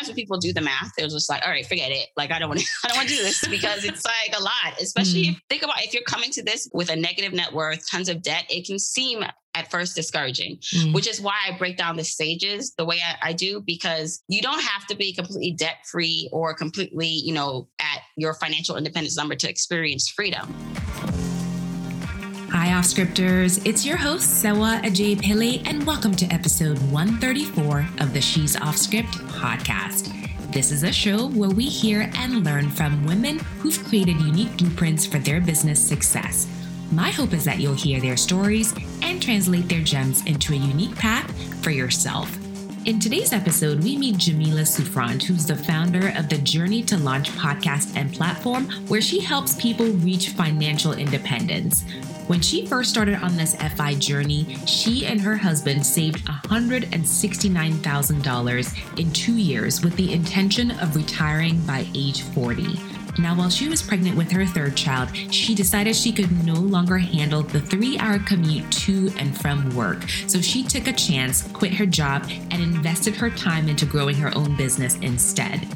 sometimes 0.00 0.08
when 0.08 0.22
people 0.22 0.38
do 0.38 0.52
the 0.52 0.60
math, 0.60 0.92
it 0.98 1.04
was 1.04 1.12
just 1.12 1.28
like, 1.28 1.42
all 1.44 1.50
right, 1.50 1.66
forget 1.66 1.90
it. 1.90 2.08
Like, 2.16 2.30
I 2.30 2.38
don't 2.38 2.48
want 2.48 2.60
to, 2.60 2.66
I 2.84 2.88
don't 2.88 2.96
want 2.96 3.08
to 3.08 3.16
do 3.16 3.22
this 3.22 3.46
because 3.50 3.84
it's 3.84 4.04
like 4.04 4.34
a 4.38 4.42
lot, 4.42 4.80
especially 4.80 5.24
mm. 5.24 5.30
if 5.32 5.40
think 5.48 5.62
about 5.62 5.82
if 5.82 5.94
you're 5.94 6.02
coming 6.04 6.30
to 6.32 6.42
this 6.42 6.68
with 6.72 6.90
a 6.90 6.96
negative 6.96 7.32
net 7.32 7.52
worth, 7.52 7.88
tons 7.90 8.08
of 8.08 8.22
debt, 8.22 8.44
it 8.48 8.66
can 8.66 8.78
seem 8.78 9.24
at 9.54 9.70
first 9.70 9.96
discouraging, 9.96 10.58
mm. 10.74 10.94
which 10.94 11.08
is 11.08 11.20
why 11.20 11.34
I 11.48 11.58
break 11.58 11.76
down 11.76 11.96
the 11.96 12.04
stages 12.04 12.72
the 12.78 12.84
way 12.84 12.98
I, 13.04 13.30
I, 13.30 13.32
do, 13.32 13.60
because 13.60 14.22
you 14.28 14.40
don't 14.40 14.62
have 14.62 14.86
to 14.86 14.96
be 14.96 15.12
completely 15.12 15.52
debt 15.52 15.78
free 15.90 16.28
or 16.32 16.54
completely, 16.54 17.08
you 17.08 17.34
know, 17.34 17.68
at 17.80 18.02
your 18.16 18.34
financial 18.34 18.76
independence 18.76 19.16
number 19.16 19.34
to 19.34 19.50
experience 19.50 20.08
freedom. 20.08 20.54
Hi, 22.60 22.74
off 22.74 22.84
scripters. 22.84 23.56
It's 23.64 23.86
your 23.86 23.96
host, 23.96 24.42
Sewa 24.42 24.82
Ajay 24.84 25.18
Pele, 25.18 25.62
and 25.64 25.86
welcome 25.86 26.14
to 26.14 26.26
episode 26.26 26.78
134 26.92 27.88
of 28.00 28.12
the 28.12 28.20
She's 28.20 28.54
Off 28.54 28.76
Script 28.76 29.12
podcast. 29.28 30.12
This 30.52 30.70
is 30.70 30.82
a 30.82 30.92
show 30.92 31.28
where 31.28 31.48
we 31.48 31.64
hear 31.64 32.10
and 32.16 32.44
learn 32.44 32.68
from 32.68 33.06
women 33.06 33.38
who've 33.60 33.82
created 33.84 34.20
unique 34.20 34.58
blueprints 34.58 35.06
for 35.06 35.18
their 35.18 35.40
business 35.40 35.82
success. 35.82 36.46
My 36.92 37.08
hope 37.08 37.32
is 37.32 37.46
that 37.46 37.60
you'll 37.60 37.72
hear 37.72 37.98
their 37.98 38.18
stories 38.18 38.74
and 39.00 39.22
translate 39.22 39.66
their 39.66 39.80
gems 39.80 40.22
into 40.26 40.52
a 40.52 40.56
unique 40.56 40.96
path 40.96 41.32
for 41.62 41.70
yourself. 41.70 42.30
In 42.84 43.00
today's 43.00 43.32
episode, 43.32 43.82
we 43.82 43.96
meet 43.96 44.18
Jamila 44.18 44.66
Souffrant, 44.66 45.22
who's 45.22 45.46
the 45.46 45.56
founder 45.56 46.12
of 46.14 46.28
the 46.28 46.36
Journey 46.36 46.82
to 46.82 46.98
Launch 46.98 47.30
podcast 47.30 47.96
and 47.96 48.12
platform, 48.12 48.66
where 48.88 49.00
she 49.00 49.18
helps 49.18 49.58
people 49.58 49.86
reach 49.86 50.28
financial 50.30 50.92
independence. 50.92 51.86
When 52.30 52.40
she 52.40 52.64
first 52.64 52.88
started 52.90 53.16
on 53.16 53.36
this 53.36 53.56
FI 53.56 53.94
journey, 53.94 54.56
she 54.64 55.04
and 55.04 55.20
her 55.20 55.36
husband 55.36 55.84
saved 55.84 56.24
$169,000 56.26 59.00
in 59.00 59.12
two 59.12 59.36
years 59.36 59.82
with 59.82 59.96
the 59.96 60.12
intention 60.12 60.70
of 60.70 60.94
retiring 60.94 61.60
by 61.62 61.88
age 61.92 62.22
40. 62.22 62.78
Now, 63.18 63.34
while 63.34 63.50
she 63.50 63.68
was 63.68 63.82
pregnant 63.82 64.16
with 64.16 64.30
her 64.30 64.46
third 64.46 64.76
child, 64.76 65.08
she 65.32 65.56
decided 65.56 65.96
she 65.96 66.12
could 66.12 66.46
no 66.46 66.54
longer 66.54 66.98
handle 66.98 67.42
the 67.42 67.62
three 67.62 67.98
hour 67.98 68.20
commute 68.20 68.70
to 68.70 69.10
and 69.18 69.36
from 69.36 69.74
work. 69.74 70.08
So 70.28 70.40
she 70.40 70.62
took 70.62 70.86
a 70.86 70.92
chance, 70.92 71.42
quit 71.48 71.74
her 71.74 71.86
job, 71.86 72.30
and 72.52 72.62
invested 72.62 73.16
her 73.16 73.30
time 73.30 73.68
into 73.68 73.86
growing 73.86 74.14
her 74.14 74.30
own 74.36 74.54
business 74.54 74.94
instead. 74.98 75.66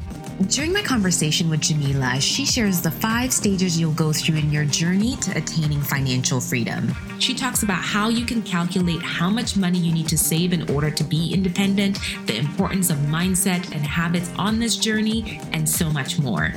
During 0.43 0.73
my 0.73 0.83
conversation 0.83 1.49
with 1.49 1.61
Jamila, 1.61 2.21
she 2.21 2.45
shares 2.45 2.81
the 2.81 2.91
five 2.91 3.33
stages 3.33 3.79
you'll 3.79 3.93
go 3.93 4.13
through 4.13 4.37
in 4.37 4.51
your 4.51 4.65
journey 4.65 5.15
to 5.19 5.31
attaining 5.39 5.81
financial 5.81 6.41
freedom. 6.41 6.93
She 7.21 7.35
talks 7.35 7.63
about 7.63 7.81
how 7.81 8.09
you 8.09 8.27
can 8.27 8.43
calculate 8.43 9.01
how 9.01 9.31
much 9.31 9.57
money 9.57 9.79
you 9.79 9.93
need 9.93 10.09
to 10.09 10.19
save 10.19 10.53
in 10.53 10.69
order 10.69 10.91
to 10.91 11.05
be 11.05 11.33
independent, 11.33 12.01
the 12.27 12.37
importance 12.37 12.91
of 12.91 12.97
mindset 12.99 13.73
and 13.73 13.87
habits 13.87 14.29
on 14.37 14.59
this 14.59 14.77
journey, 14.77 15.41
and 15.53 15.69
so 15.69 15.89
much 15.89 16.19
more. 16.19 16.53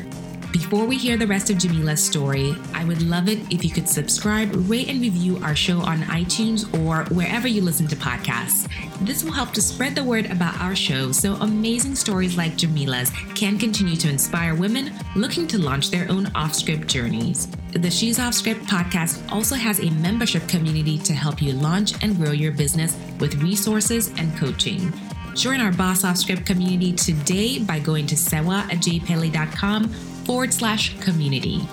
Before 0.57 0.85
we 0.85 0.97
hear 0.97 1.17
the 1.17 1.27
rest 1.27 1.51
of 1.51 1.57
Jamila's 1.57 2.03
story, 2.03 2.55
I 2.73 2.83
would 2.83 3.03
love 3.03 3.29
it 3.29 3.37
if 3.53 3.63
you 3.63 3.69
could 3.69 3.87
subscribe, 3.87 4.49
rate, 4.67 4.89
and 4.89 4.99
review 4.99 5.37
our 5.43 5.55
show 5.55 5.81
on 5.81 5.99
iTunes 5.99 6.65
or 6.79 7.05
wherever 7.13 7.47
you 7.47 7.61
listen 7.61 7.87
to 7.89 7.95
podcasts. 7.95 8.67
This 9.05 9.23
will 9.23 9.33
help 9.33 9.51
to 9.51 9.61
spread 9.61 9.93
the 9.93 10.03
word 10.03 10.25
about 10.31 10.59
our 10.59 10.75
show 10.75 11.11
so 11.11 11.35
amazing 11.35 11.93
stories 11.93 12.37
like 12.37 12.53
Jamila's 12.53 13.11
can 13.35 13.59
continue 13.59 13.95
to 13.97 14.09
inspire 14.09 14.55
women 14.55 14.91
looking 15.15 15.45
to 15.45 15.59
launch 15.59 15.91
their 15.91 16.09
own 16.09 16.25
off 16.33 16.55
script 16.55 16.87
journeys. 16.87 17.47
The 17.73 17.91
She's 17.91 18.17
Off 18.17 18.33
Script 18.33 18.63
podcast 18.63 19.31
also 19.31 19.53
has 19.53 19.79
a 19.79 19.91
membership 19.91 20.47
community 20.47 20.97
to 20.99 21.13
help 21.13 21.39
you 21.39 21.53
launch 21.53 22.03
and 22.03 22.15
grow 22.17 22.31
your 22.31 22.51
business 22.51 22.97
with 23.19 23.43
resources 23.43 24.07
and 24.17 24.35
coaching. 24.37 24.91
Join 25.35 25.61
our 25.61 25.71
Boss 25.71 26.03
Off 26.03 26.17
Script 26.17 26.47
community 26.47 26.93
today 26.93 27.59
by 27.59 27.77
going 27.77 28.07
to 28.07 28.17
sewa 28.17 28.65
at 28.71 28.79
sewaajpele.com 28.79 30.16
forward 30.27 30.53
slash 30.53 30.99
community. 30.99 31.65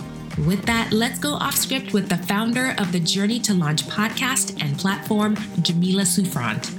With 0.47 0.65
that, 0.67 0.93
let's 0.93 1.19
go 1.19 1.33
off 1.35 1.57
script 1.57 1.93
with 1.93 2.09
the 2.09 2.17
founder 2.17 2.77
of 2.79 2.93
the 2.93 3.01
Journey 3.01 3.41
to 3.41 3.53
Launch 3.53 3.83
podcast 3.87 4.63
and 4.63 4.79
platform, 4.79 5.37
Jamila 5.61 6.03
Souffrant. 6.03 6.70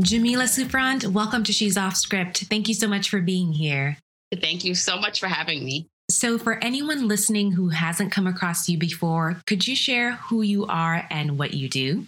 Jamila 0.00 0.44
Souffrant, 0.44 1.06
welcome 1.08 1.42
to 1.42 1.52
She's 1.52 1.76
Off 1.76 1.96
Script. 1.96 2.44
Thank 2.44 2.68
you 2.68 2.74
so 2.74 2.86
much 2.86 3.10
for 3.10 3.20
being 3.20 3.52
here. 3.52 3.98
Thank 4.40 4.64
you 4.64 4.76
so 4.76 5.00
much 5.00 5.18
for 5.18 5.26
having 5.26 5.64
me. 5.64 5.88
So, 6.08 6.38
for 6.38 6.62
anyone 6.62 7.08
listening 7.08 7.52
who 7.52 7.70
hasn't 7.70 8.12
come 8.12 8.28
across 8.28 8.68
you 8.68 8.78
before, 8.78 9.42
could 9.46 9.66
you 9.66 9.74
share 9.74 10.12
who 10.12 10.42
you 10.42 10.66
are 10.66 11.04
and 11.10 11.36
what 11.36 11.54
you 11.54 11.68
do? 11.68 12.06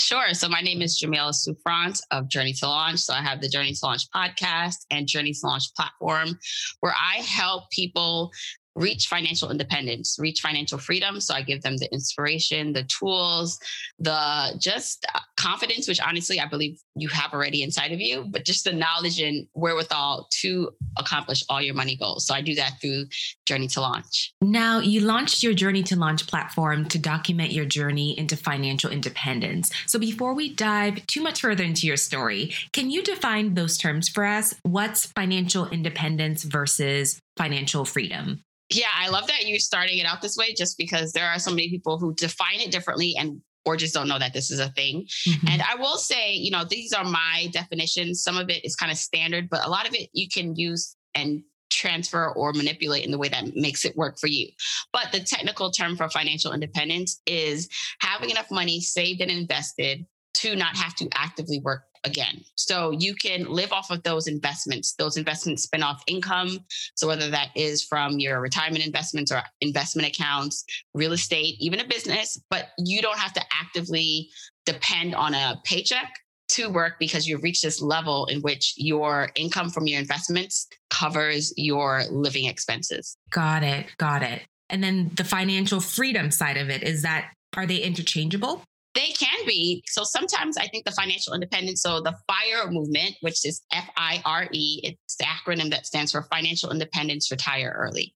Sure. 0.00 0.32
So 0.32 0.48
my 0.48 0.60
name 0.60 0.80
is 0.80 0.96
Jamila 0.96 1.32
Souffrant 1.32 2.00
of 2.12 2.28
Journey 2.28 2.52
to 2.54 2.68
Launch. 2.68 3.00
So 3.00 3.12
I 3.12 3.20
have 3.20 3.40
the 3.40 3.48
Journey 3.48 3.72
to 3.72 3.80
Launch 3.82 4.08
podcast 4.14 4.86
and 4.90 5.06
Journey 5.08 5.32
to 5.32 5.40
Launch 5.46 5.74
platform 5.74 6.38
where 6.80 6.94
I 6.94 7.16
help 7.16 7.70
people 7.70 8.30
reach 8.78 9.08
financial 9.08 9.50
independence, 9.50 10.16
reach 10.18 10.40
financial 10.40 10.78
freedom. 10.78 11.20
So 11.20 11.34
I 11.34 11.42
give 11.42 11.62
them 11.62 11.76
the 11.76 11.92
inspiration, 11.92 12.72
the 12.72 12.84
tools, 12.84 13.58
the 13.98 14.56
just 14.58 15.04
uh, 15.14 15.20
confidence, 15.36 15.88
which 15.88 16.00
honestly 16.00 16.40
I 16.40 16.46
believe 16.46 16.78
you 16.94 17.08
have 17.08 17.32
already 17.32 17.62
inside 17.62 17.92
of 17.92 18.00
you, 18.00 18.24
but 18.28 18.44
just 18.44 18.64
the 18.64 18.72
knowledge 18.72 19.20
and 19.20 19.46
wherewithal 19.54 20.28
to 20.40 20.70
accomplish 20.96 21.42
all 21.48 21.60
your 21.60 21.74
money 21.74 21.96
goals. 21.96 22.26
So 22.26 22.34
I 22.34 22.40
do 22.40 22.54
that 22.54 22.80
through 22.80 23.06
Journey 23.46 23.68
to 23.68 23.80
Launch. 23.80 24.32
Now, 24.40 24.78
you 24.78 25.00
launched 25.00 25.42
your 25.42 25.54
Journey 25.54 25.82
to 25.84 25.96
Launch 25.96 26.26
platform 26.26 26.86
to 26.86 26.98
document 26.98 27.52
your 27.52 27.64
journey 27.64 28.16
into 28.18 28.36
financial 28.36 28.90
independence. 28.90 29.70
So 29.86 29.98
before 29.98 30.34
we 30.34 30.54
dive 30.54 31.04
too 31.06 31.22
much 31.22 31.40
further 31.40 31.64
into 31.64 31.86
your 31.86 31.96
story, 31.96 32.52
can 32.72 32.90
you 32.90 33.02
define 33.02 33.54
those 33.54 33.76
terms 33.76 34.08
for 34.08 34.24
us? 34.24 34.54
What's 34.62 35.06
financial 35.06 35.68
independence 35.68 36.44
versus 36.44 37.20
financial 37.36 37.84
freedom? 37.84 38.42
Yeah, 38.70 38.88
I 38.94 39.08
love 39.08 39.26
that 39.28 39.46
you're 39.46 39.58
starting 39.58 39.98
it 39.98 40.06
out 40.06 40.20
this 40.20 40.36
way 40.36 40.52
just 40.54 40.76
because 40.76 41.12
there 41.12 41.28
are 41.28 41.38
so 41.38 41.50
many 41.50 41.68
people 41.70 41.98
who 41.98 42.14
define 42.14 42.60
it 42.60 42.70
differently 42.70 43.14
and 43.18 43.40
or 43.64 43.76
just 43.76 43.94
don't 43.94 44.08
know 44.08 44.18
that 44.18 44.32
this 44.32 44.50
is 44.50 44.60
a 44.60 44.70
thing. 44.70 45.06
Mm-hmm. 45.28 45.48
And 45.48 45.62
I 45.62 45.74
will 45.74 45.96
say, 45.96 46.32
you 46.32 46.50
know, 46.50 46.64
these 46.64 46.92
are 46.92 47.04
my 47.04 47.48
definitions. 47.52 48.22
Some 48.22 48.38
of 48.38 48.48
it 48.48 48.64
is 48.64 48.74
kind 48.74 48.90
of 48.90 48.96
standard, 48.96 49.50
but 49.50 49.64
a 49.64 49.68
lot 49.68 49.86
of 49.86 49.94
it 49.94 50.08
you 50.12 50.26
can 50.28 50.56
use 50.56 50.96
and 51.14 51.42
transfer 51.70 52.30
or 52.30 52.52
manipulate 52.52 53.04
in 53.04 53.10
the 53.10 53.18
way 53.18 53.28
that 53.28 53.54
makes 53.54 53.84
it 53.84 53.96
work 53.96 54.18
for 54.18 54.26
you. 54.26 54.48
But 54.92 55.12
the 55.12 55.20
technical 55.20 55.70
term 55.70 55.96
for 55.96 56.08
financial 56.08 56.52
independence 56.52 57.20
is 57.26 57.68
having 58.00 58.30
enough 58.30 58.50
money 58.50 58.80
saved 58.80 59.20
and 59.20 59.30
invested 59.30 60.06
to 60.34 60.56
not 60.56 60.76
have 60.76 60.94
to 60.96 61.08
actively 61.14 61.60
work 61.60 61.82
again. 62.08 62.42
So 62.54 62.90
you 62.90 63.14
can 63.14 63.44
live 63.44 63.72
off 63.72 63.90
of 63.90 64.02
those 64.02 64.26
investments. 64.26 64.94
Those 64.94 65.16
investments 65.16 65.64
spin 65.64 65.82
off 65.82 66.02
income. 66.06 66.58
So 66.94 67.06
whether 67.06 67.30
that 67.30 67.50
is 67.54 67.84
from 67.84 68.18
your 68.18 68.40
retirement 68.40 68.84
investments 68.84 69.30
or 69.30 69.42
investment 69.60 70.08
accounts, 70.08 70.64
real 70.94 71.12
estate, 71.12 71.56
even 71.60 71.80
a 71.80 71.86
business, 71.86 72.40
but 72.50 72.68
you 72.78 73.02
don't 73.02 73.18
have 73.18 73.32
to 73.34 73.42
actively 73.52 74.30
depend 74.66 75.14
on 75.14 75.34
a 75.34 75.60
paycheck 75.64 76.12
to 76.48 76.70
work 76.70 76.94
because 76.98 77.28
you've 77.28 77.42
reached 77.42 77.62
this 77.62 77.80
level 77.82 78.26
in 78.26 78.40
which 78.40 78.74
your 78.76 79.30
income 79.34 79.70
from 79.70 79.86
your 79.86 80.00
investments 80.00 80.66
covers 80.90 81.52
your 81.56 82.04
living 82.10 82.46
expenses. 82.46 83.16
Got 83.30 83.62
it. 83.62 83.86
Got 83.98 84.22
it. 84.22 84.42
And 84.70 84.82
then 84.82 85.10
the 85.14 85.24
financial 85.24 85.80
freedom 85.80 86.30
side 86.30 86.56
of 86.56 86.70
it 86.70 86.82
is 86.82 87.02
that 87.02 87.30
are 87.56 87.66
they 87.66 87.78
interchangeable? 87.78 88.62
They 88.98 89.12
can 89.12 89.46
be. 89.46 89.84
So 89.86 90.02
sometimes 90.02 90.56
I 90.56 90.66
think 90.66 90.84
the 90.84 90.90
financial 90.90 91.32
independence, 91.32 91.82
so 91.82 92.00
the 92.00 92.16
FIRE 92.26 92.72
movement, 92.72 93.14
which 93.20 93.46
is 93.46 93.62
F 93.72 93.88
I 93.96 94.20
R 94.24 94.48
E, 94.50 94.80
it's 94.82 95.14
the 95.14 95.24
acronym 95.24 95.70
that 95.70 95.86
stands 95.86 96.10
for 96.10 96.22
Financial 96.22 96.72
Independence 96.72 97.30
Retire 97.30 97.76
Early. 97.78 98.12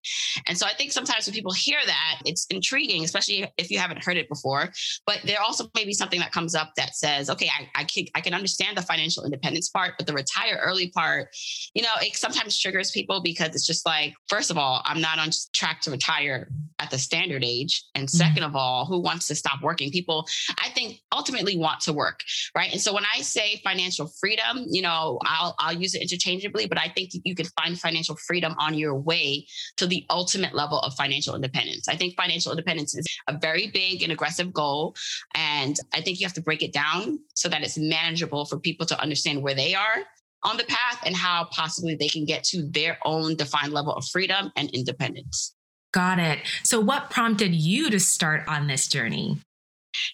And 0.49 0.59
so 0.59 0.67
I 0.67 0.75
think 0.75 0.91
sometimes 0.91 1.27
when 1.27 1.35
people 1.35 1.53
hear 1.53 1.79
that, 1.87 2.23
it's 2.27 2.47
intriguing, 2.51 3.05
especially 3.05 3.47
if 3.59 3.71
you 3.71 3.79
haven't 3.79 4.03
heard 4.03 4.17
it 4.17 4.29
before. 4.29 4.71
But 5.07 5.21
there 5.25 5.41
also 5.41 5.71
may 5.77 5.85
be 5.85 5.93
something 5.93 6.19
that 6.19 6.33
comes 6.33 6.57
up 6.57 6.73
that 6.77 6.97
says, 6.97 7.31
okay, 7.31 7.49
I, 7.57 7.83
I, 7.83 7.85
can, 7.85 8.07
I 8.17 8.21
can 8.21 8.35
understand 8.35 8.77
the 8.77 8.83
financial 8.83 9.25
independence 9.25 9.69
part, 9.69 9.95
but 9.99 10.09
the 10.09 10.15
retire 10.15 10.61
early 10.65 10.91
part, 10.91 11.29
you 11.75 11.83
know, 11.83 11.95
it 12.01 12.17
sometimes 12.17 12.59
triggers 12.59 12.91
people 12.91 13.23
because 13.23 13.51
it's 13.51 13.67
just 13.69 13.87
like, 13.87 14.15
first 14.29 14.51
of 14.51 14.59
all, 14.59 14.83
I'm 14.85 15.01
not 15.01 15.21
on 15.21 15.31
track 15.55 15.81
to 15.83 15.93
retire 15.93 16.49
at 16.81 16.91
the 16.91 16.99
standard 16.99 17.45
age. 17.45 17.85
And 17.95 18.09
2nd 18.09 18.35
mm-hmm. 18.35 18.45
of 18.45 18.57
all, 18.57 18.85
who 18.87 19.01
wants 19.01 19.29
to 19.29 19.37
stop 19.37 19.63
working? 19.63 19.93
People, 19.93 20.27
I 20.59 20.72
think 20.75 21.01
ultimately 21.13 21.57
want 21.57 21.81
to 21.83 21.93
work, 21.93 22.21
right? 22.57 22.73
And 22.73 22.81
so 22.81 22.93
when 22.93 23.05
I 23.15 23.21
say 23.23 23.61
financial 23.65 24.11
freedom, 24.21 24.65
you 24.69 24.83
know, 24.83 25.19
I'll 25.25 25.55
I'll 25.59 25.73
use 25.73 25.95
it 25.95 26.03
interchangeably, 26.03 26.67
but 26.67 26.79
I 26.79 26.89
think 26.89 27.11
you 27.25 27.35
can 27.35 27.47
find 27.61 27.79
financial 27.79 28.17
freedom 28.17 28.55
on 28.59 28.75
your 28.75 28.95
way 28.95 29.47
to 29.77 29.87
the 29.87 30.05
ultimate 30.11 30.55
level 30.55 30.81
of 30.81 30.95
financial 30.95 31.35
independence. 31.35 31.89
I 31.89 31.97
think 31.97 32.17
financial 32.17 32.53
independence 32.53 32.97
is 32.97 33.07
a 33.29 33.39
very 33.39 33.69
big 33.69 34.03
and 34.03 34.13
aggressive 34.13 34.53
goal, 34.53 34.95
and 35.35 35.77
I 35.95 36.01
think 36.01 36.21
you 36.21 36.27
have 36.27 36.35
to 36.35 36.43
break 36.43 36.63
it 36.63 36.73
down 36.73 37.19
so 37.35 37.49
that 37.49 37.63
it's 37.63 37.79
manageable 37.79 38.45
for 38.45 38.59
people 38.59 38.87
to 38.87 39.01
understand 39.01 39.43
where 39.43 39.55
they 39.55 39.75
are 39.75 40.05
on 40.45 40.57
the 40.57 40.65
path 40.65 41.01
and 41.05 41.15
how 41.15 41.49
possibly 41.53 41.95
they 41.95 42.09
can 42.09 42.25
get 42.25 42.45
to 42.45 42.69
their 42.71 42.99
own 43.05 43.37
defined 43.37 43.73
level 43.73 43.93
of 43.93 44.05
freedom 44.07 44.51
and 44.57 44.71
independence. 44.71 45.55
Got 45.93 46.19
it. 46.19 46.41
So, 46.63 46.81
what 46.81 47.11
prompted 47.11 47.55
you 47.55 47.91
to 47.91 48.01
start 48.01 48.45
on 48.49 48.67
this 48.67 48.89
journey? 48.89 49.39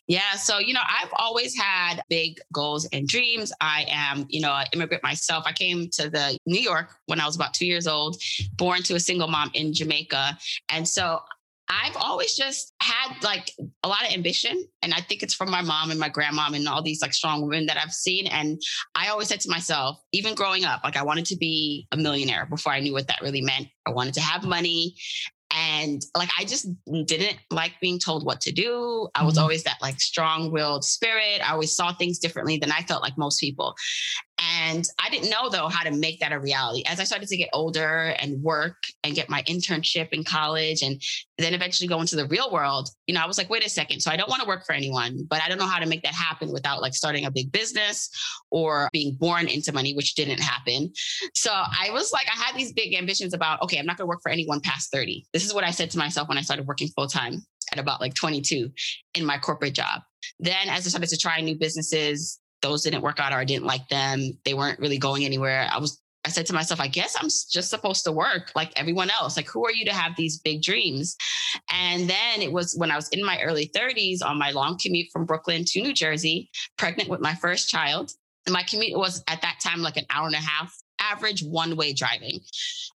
Yeah. 0.07 0.33
So, 0.33 0.59
you 0.59 0.75
know, 0.75 0.81
I've 0.87 1.13
always 1.17 1.57
had 1.57 2.03
big 2.09 2.41
goals 2.53 2.89
and 2.93 3.07
dreams. 3.07 3.53
I 3.61 3.87
am, 3.89 4.27
you 4.29 4.41
know, 4.41 4.53
an 4.53 4.67
immigrant 4.73 5.03
myself. 5.03 5.45
I 5.47 5.53
came 5.53 5.89
to 5.91 6.11
the 6.11 6.39
New 6.47 6.61
York 6.61 6.91
when 7.07 7.21
I 7.21 7.27
was 7.27 7.37
about 7.37 7.55
two 7.55 7.67
years 7.67 7.87
old, 7.87 8.21
born 8.57 8.83
to 8.85 8.95
a 8.95 9.01
single 9.01 9.29
mom 9.29 9.51
in 9.55 9.73
Jamaica. 9.73 10.39
And 10.71 10.87
so 10.87 11.21
I've 11.69 11.97
always 11.97 12.35
just 12.35 12.73
had 12.81 13.23
like 13.23 13.53
a 13.83 13.89
lot 13.89 14.07
of 14.07 14.13
ambition. 14.13 14.67
And 14.83 14.95
I 14.95 15.01
think 15.01 15.23
it's 15.23 15.35
from 15.35 15.51
my 15.51 15.61
mom 15.61 15.91
and 15.91 16.01
my 16.01 16.09
grandmom 16.09 16.57
and 16.57 16.67
all 16.67 16.83
these 16.83 17.03
like 17.03 17.13
strong 17.13 17.43
women 17.43 17.67
that 17.67 17.77
I've 17.77 17.93
seen. 17.93 18.27
And 18.27 18.61
I 18.95 19.09
always 19.09 19.29
said 19.29 19.41
to 19.41 19.51
myself, 19.51 20.01
even 20.13 20.35
growing 20.35 20.65
up, 20.65 20.81
like 20.83 20.97
I 20.97 21.03
wanted 21.03 21.27
to 21.27 21.37
be 21.37 21.87
a 21.93 21.97
millionaire 21.97 22.47
before 22.47 22.73
I 22.73 22.81
knew 22.81 22.95
what 22.95 23.09
that 23.09 23.21
really 23.21 23.43
meant. 23.43 23.69
I 23.87 23.91
wanted 23.91 24.15
to 24.15 24.21
have 24.21 24.45
money. 24.45 24.97
And 25.59 26.05
like, 26.17 26.31
I 26.39 26.45
just 26.45 26.69
didn't 27.07 27.39
like 27.51 27.73
being 27.81 27.99
told 27.99 28.25
what 28.25 28.41
to 28.43 28.53
do. 28.53 29.09
I 29.15 29.25
was 29.25 29.35
mm-hmm. 29.35 29.43
always 29.43 29.65
that 29.65 29.79
like 29.83 30.01
strong 30.01 30.53
willed 30.53 30.85
spirit. 30.85 31.41
I 31.45 31.53
always 31.53 31.75
saw 31.75 31.93
things 31.93 32.19
differently 32.19 32.59
than 32.59 32.71
I 32.71 32.83
felt 32.83 33.03
like 33.03 33.19
most 33.19 33.41
people. 33.41 33.75
And 34.59 34.85
I 34.99 35.09
didn't 35.11 35.31
know 35.31 35.49
though 35.49 35.69
how 35.69 35.85
to 35.85 35.91
make 35.91 36.21
that 36.21 36.33
a 36.33 36.39
reality. 36.39 36.83
As 36.87 37.01
I 37.01 37.05
started 37.05 37.29
to 37.29 37.37
get 37.37 37.49
older 37.53 38.15
and 38.21 38.43
work 38.43 38.77
and 39.05 39.15
get 39.15 39.29
my 39.29 39.43
internship 39.43 40.09
in 40.13 40.25
college 40.25 40.83
and 40.83 41.01
then 41.37 41.55
eventually 41.55 41.87
go 41.87 42.01
into 42.01 42.17
the 42.17 42.27
real 42.27 42.51
world, 42.51 42.91
you 43.07 43.15
know, 43.15 43.21
I 43.21 43.27
was 43.27 43.39
like, 43.39 43.51
wait 43.51 43.65
a 43.65 43.69
second. 43.69 44.01
So 44.01 44.11
I 44.11 44.17
don't 44.17 44.29
want 44.29 44.43
to 44.43 44.49
work 44.49 44.67
for 44.67 44.73
anyone, 44.73 45.27
but 45.29 45.43
I 45.43 45.49
don't 45.49 45.59
know 45.59 45.67
how 45.67 45.79
to 45.79 45.87
make 45.87 46.03
that 46.03 46.15
happen 46.15 46.53
without 46.53 46.81
like 46.81 46.95
starting 46.95 47.25
a 47.27 47.31
big 47.31 47.53
business 47.53 48.11
or 48.51 48.89
being 48.93 49.15
born 49.15 49.47
into 49.47 49.73
money, 49.73 49.95
which 49.95 50.15
didn't 50.15 50.41
happen. 50.41 50.93
So 51.35 51.51
I 51.53 51.91
was 51.93 52.13
like, 52.13 52.27
I 52.27 52.37
had 52.37 52.57
these 52.57 52.73
big 52.73 52.95
ambitions 52.95 53.35
about, 53.35 53.63
okay, 53.63 53.79
I'm 53.79 53.87
not 53.87 53.97
going 53.97 54.07
to 54.07 54.09
work 54.09 54.23
for 54.23 54.31
anyone 54.31 54.61
past 54.61 54.91
30. 54.93 55.27
This 55.33 55.45
is 55.45 55.55
what 55.55 55.65
I 55.65 55.71
said 55.71 55.91
to 55.93 55.99
myself 55.99 56.29
when 56.29 56.39
I 56.39 56.43
started 56.43 56.67
working 56.67 56.89
full 56.89 57.07
time 57.07 57.43
at 57.73 57.79
about 57.79 58.01
like 58.01 58.15
22 58.15 58.71
in 59.15 59.25
my 59.25 59.39
corporate 59.39 59.75
job. 59.75 60.03
Then 60.41 60.69
as 60.69 60.87
I 60.87 60.89
started 60.91 61.11
to 61.11 61.17
try 61.17 61.41
new 61.41 61.57
businesses, 61.57 62.41
those 62.63 62.83
didn't 62.83 63.03
work 63.03 63.21
out 63.21 63.33
or 63.33 63.37
I 63.37 63.45
didn't 63.45 63.67
like 63.67 63.89
them. 63.89 64.39
They 64.45 64.55
weren't 64.55 64.81
really 64.81 64.99
going 64.99 65.25
anywhere. 65.25 65.69
I 65.71 65.79
was 65.79 66.01
I 66.25 66.31
said 66.31 66.47
to 66.47 66.53
myself, 66.53 66.81
I 66.81 66.89
guess 66.89 67.17
I'm 67.19 67.29
just 67.29 67.71
supposed 67.71 68.05
to 68.05 68.13
work 68.13 68.53
like 68.55 68.73
everyone 68.79 69.09
else. 69.09 69.37
Like, 69.37 69.49
who 69.49 69.65
are 69.65 69.73
you 69.73 69.85
to 69.87 69.95
have 69.95 70.17
these 70.17 70.39
big 70.39 70.63
dreams? 70.63 71.17
And 71.73 72.11
then 72.11 72.43
it 72.43 72.53
was 72.53 72.75
when 72.77 72.91
I 72.91 72.97
was 72.97 73.09
in 73.11 73.25
my 73.25 73.41
early 73.41 73.71
30s 73.75 74.19
on 74.23 74.39
my 74.39 74.51
long 74.51 74.79
commute 74.79 75.09
from 75.13 75.25
Brooklyn 75.25 75.65
to 75.67 75.81
New 75.81 75.95
Jersey, 75.95 76.51
pregnant 76.77 77.09
with 77.09 77.21
my 77.21 77.35
first 77.35 77.71
child. 77.71 78.11
And 78.47 78.53
my 78.53 78.63
commute 78.63 78.99
was 78.99 79.23
at 79.29 79.41
that 79.43 79.61
time 79.63 79.81
like 79.81 79.97
an 79.97 80.07
hour 80.11 80.27
and 80.27 80.35
a 80.35 80.39
half 80.39 80.75
average 81.01 81.43
one 81.43 81.77
way 81.77 81.93
driving. 81.93 82.41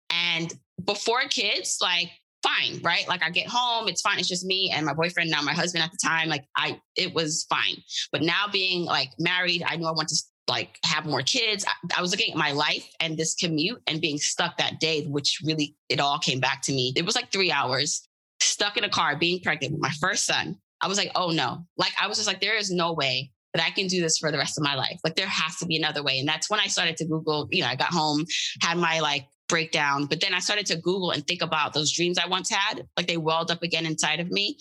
And 0.09 0.53
before 0.85 1.21
kids, 1.29 1.77
like 1.81 2.09
fine, 2.43 2.81
right? 2.83 3.07
Like 3.07 3.23
I 3.23 3.29
get 3.29 3.47
home, 3.47 3.87
it's 3.87 4.01
fine. 4.01 4.19
It's 4.19 4.27
just 4.27 4.45
me 4.45 4.71
and 4.73 4.85
my 4.85 4.93
boyfriend, 4.93 5.29
now 5.29 5.41
my 5.41 5.53
husband 5.53 5.83
at 5.83 5.91
the 5.91 5.97
time. 6.01 6.29
Like 6.29 6.45
I, 6.55 6.79
it 6.95 7.13
was 7.13 7.45
fine. 7.49 7.75
But 8.11 8.21
now 8.21 8.45
being 8.51 8.85
like 8.85 9.09
married, 9.19 9.63
I 9.65 9.75
knew 9.75 9.87
I 9.87 9.91
want 9.91 10.09
to 10.09 10.17
like 10.47 10.77
have 10.85 11.05
more 11.05 11.21
kids. 11.21 11.65
I, 11.65 11.99
I, 11.99 12.01
was 12.01 12.11
looking 12.11 12.31
at 12.31 12.37
my 12.37 12.51
life 12.51 12.89
and 12.99 13.17
this 13.17 13.35
commute 13.35 13.81
and 13.87 14.01
being 14.01 14.17
stuck 14.17 14.57
that 14.57 14.79
day, 14.79 15.05
which 15.05 15.41
really 15.45 15.75
it 15.89 15.99
all 15.99 16.17
came 16.17 16.39
back 16.39 16.61
to 16.63 16.71
me. 16.71 16.93
It 16.95 17.05
was 17.05 17.15
like 17.15 17.31
three 17.31 17.51
hours 17.51 18.07
stuck 18.41 18.77
in 18.77 18.83
a 18.83 18.89
car, 18.89 19.15
being 19.15 19.41
pregnant 19.41 19.73
with 19.73 19.81
my 19.81 19.91
first 20.01 20.25
son. 20.25 20.57
I 20.81 20.87
was 20.87 20.97
like, 20.97 21.11
oh 21.15 21.29
no. 21.31 21.65
Like 21.77 21.91
I 22.01 22.07
was 22.07 22.17
just 22.17 22.27
like, 22.27 22.41
there 22.41 22.57
is 22.57 22.71
no 22.71 22.93
way 22.93 23.31
that 23.53 23.63
I 23.63 23.71
can 23.71 23.87
do 23.87 24.01
this 24.01 24.17
for 24.17 24.31
the 24.31 24.37
rest 24.37 24.57
of 24.57 24.63
my 24.63 24.75
life. 24.75 24.99
Like 25.03 25.15
there 25.15 25.27
has 25.27 25.57
to 25.57 25.65
be 25.65 25.75
another 25.75 26.03
way. 26.03 26.19
And 26.19 26.27
that's 26.27 26.49
when 26.49 26.59
I 26.59 26.67
started 26.67 26.97
to 26.97 27.05
Google, 27.05 27.47
you 27.51 27.61
know, 27.61 27.67
I 27.67 27.75
got 27.75 27.89
home, 27.89 28.25
had 28.61 28.77
my 28.77 28.99
like 28.99 29.25
breakdown. 29.49 30.05
But 30.05 30.21
then 30.21 30.33
I 30.33 30.39
started 30.39 30.65
to 30.67 30.77
Google 30.77 31.11
and 31.11 31.25
think 31.27 31.41
about 31.41 31.73
those 31.73 31.91
dreams 31.91 32.17
I 32.17 32.27
once 32.27 32.49
had, 32.49 32.87
like 32.95 33.07
they 33.07 33.17
welled 33.17 33.51
up 33.51 33.63
again 33.63 33.85
inside 33.85 34.19
of 34.19 34.31
me. 34.31 34.57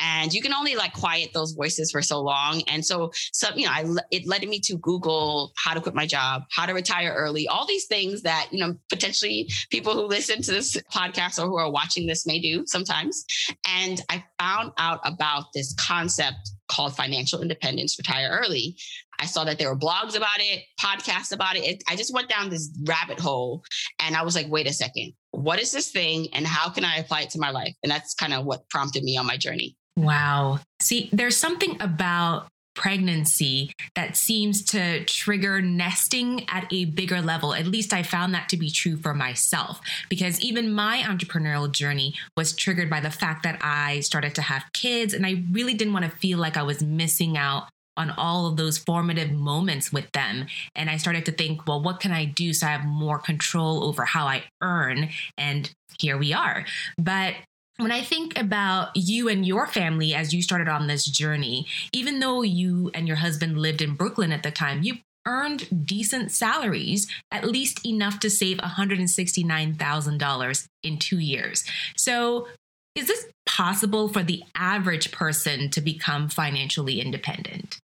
And 0.00 0.34
you 0.34 0.42
can 0.42 0.52
only 0.52 0.74
like 0.74 0.92
quiet 0.92 1.30
those 1.32 1.52
voices 1.52 1.90
for 1.90 2.02
so 2.02 2.20
long. 2.20 2.62
And 2.68 2.84
so, 2.84 3.10
so 3.32 3.48
you 3.54 3.66
know, 3.66 3.72
I, 3.72 3.84
it 4.10 4.26
led 4.26 4.46
me 4.46 4.60
to 4.60 4.76
Google 4.76 5.52
how 5.56 5.72
to 5.72 5.80
quit 5.80 5.94
my 5.94 6.06
job, 6.06 6.42
how 6.50 6.66
to 6.66 6.74
retire 6.74 7.14
early, 7.16 7.48
all 7.48 7.66
these 7.66 7.86
things 7.86 8.22
that, 8.22 8.48
you 8.50 8.58
know, 8.58 8.76
potentially 8.90 9.48
people 9.70 9.94
who 9.94 10.06
listen 10.06 10.42
to 10.42 10.50
this 10.50 10.76
podcast 10.92 11.42
or 11.42 11.46
who 11.46 11.56
are 11.56 11.70
watching 11.70 12.06
this 12.06 12.26
may 12.26 12.40
do 12.40 12.64
sometimes. 12.66 13.24
And 13.66 14.02
I 14.10 14.24
found 14.38 14.72
out 14.78 15.00
about 15.04 15.46
this 15.54 15.74
concept 15.74 16.50
called 16.68 16.96
financial 16.96 17.42
independence 17.42 17.96
retire 17.98 18.40
early 18.42 18.76
I 19.22 19.26
saw 19.26 19.44
that 19.44 19.56
there 19.56 19.68
were 19.68 19.78
blogs 19.78 20.16
about 20.16 20.40
it, 20.40 20.64
podcasts 20.80 21.30
about 21.30 21.54
it. 21.54 21.64
it. 21.64 21.84
I 21.88 21.94
just 21.94 22.12
went 22.12 22.28
down 22.28 22.50
this 22.50 22.76
rabbit 22.82 23.20
hole 23.20 23.62
and 24.00 24.16
I 24.16 24.22
was 24.22 24.34
like, 24.34 24.48
wait 24.48 24.66
a 24.66 24.72
second, 24.72 25.12
what 25.30 25.60
is 25.60 25.70
this 25.70 25.92
thing 25.92 26.26
and 26.32 26.44
how 26.44 26.70
can 26.70 26.84
I 26.84 26.96
apply 26.96 27.20
it 27.22 27.30
to 27.30 27.38
my 27.38 27.50
life? 27.50 27.72
And 27.84 27.92
that's 27.92 28.14
kind 28.14 28.34
of 28.34 28.44
what 28.44 28.68
prompted 28.68 29.04
me 29.04 29.16
on 29.16 29.24
my 29.24 29.36
journey. 29.36 29.76
Wow. 29.96 30.58
See, 30.80 31.08
there's 31.12 31.36
something 31.36 31.80
about 31.80 32.48
pregnancy 32.74 33.72
that 33.94 34.16
seems 34.16 34.64
to 34.64 35.04
trigger 35.04 35.60
nesting 35.60 36.48
at 36.48 36.66
a 36.72 36.86
bigger 36.86 37.20
level. 37.20 37.54
At 37.54 37.66
least 37.66 37.92
I 37.92 38.02
found 38.02 38.34
that 38.34 38.48
to 38.48 38.56
be 38.56 38.70
true 38.70 38.96
for 38.96 39.14
myself 39.14 39.80
because 40.08 40.40
even 40.40 40.72
my 40.72 41.02
entrepreneurial 41.02 41.70
journey 41.70 42.14
was 42.36 42.54
triggered 42.54 42.90
by 42.90 43.00
the 43.00 43.10
fact 43.10 43.42
that 43.44 43.58
I 43.62 44.00
started 44.00 44.34
to 44.36 44.42
have 44.42 44.64
kids 44.72 45.14
and 45.14 45.26
I 45.26 45.44
really 45.52 45.74
didn't 45.74 45.92
want 45.92 46.06
to 46.06 46.10
feel 46.10 46.38
like 46.38 46.56
I 46.56 46.62
was 46.62 46.82
missing 46.82 47.36
out 47.36 47.68
on 47.96 48.10
all 48.10 48.46
of 48.46 48.56
those 48.56 48.78
formative 48.78 49.32
moments 49.32 49.92
with 49.92 50.10
them. 50.12 50.46
And 50.74 50.88
I 50.88 50.96
started 50.96 51.26
to 51.26 51.32
think, 51.32 51.66
well, 51.66 51.82
what 51.82 52.00
can 52.00 52.12
I 52.12 52.24
do 52.24 52.52
so 52.52 52.66
I 52.66 52.70
have 52.70 52.84
more 52.84 53.18
control 53.18 53.84
over 53.84 54.04
how 54.04 54.26
I 54.26 54.44
earn? 54.62 55.10
And 55.36 55.70
here 56.00 56.16
we 56.16 56.32
are. 56.32 56.64
But 56.98 57.34
when 57.78 57.92
I 57.92 58.02
think 58.02 58.38
about 58.38 58.90
you 58.94 59.28
and 59.28 59.46
your 59.46 59.66
family 59.66 60.14
as 60.14 60.32
you 60.32 60.42
started 60.42 60.68
on 60.68 60.86
this 60.86 61.04
journey, 61.04 61.66
even 61.92 62.20
though 62.20 62.42
you 62.42 62.90
and 62.94 63.08
your 63.08 63.16
husband 63.16 63.58
lived 63.58 63.82
in 63.82 63.94
Brooklyn 63.94 64.32
at 64.32 64.42
the 64.42 64.50
time, 64.50 64.82
you 64.82 64.98
earned 65.26 65.86
decent 65.86 66.32
salaries, 66.32 67.06
at 67.30 67.44
least 67.44 67.86
enough 67.86 68.18
to 68.20 68.30
save 68.30 68.58
$169,000 68.58 70.66
in 70.82 70.98
two 70.98 71.18
years. 71.18 71.64
So, 71.96 72.48
is 72.94 73.06
this 73.06 73.26
possible 73.46 74.08
for 74.08 74.22
the 74.22 74.42
average 74.54 75.12
person 75.12 75.70
to 75.70 75.80
become 75.80 76.28
financially 76.28 77.00
independent? 77.00 77.78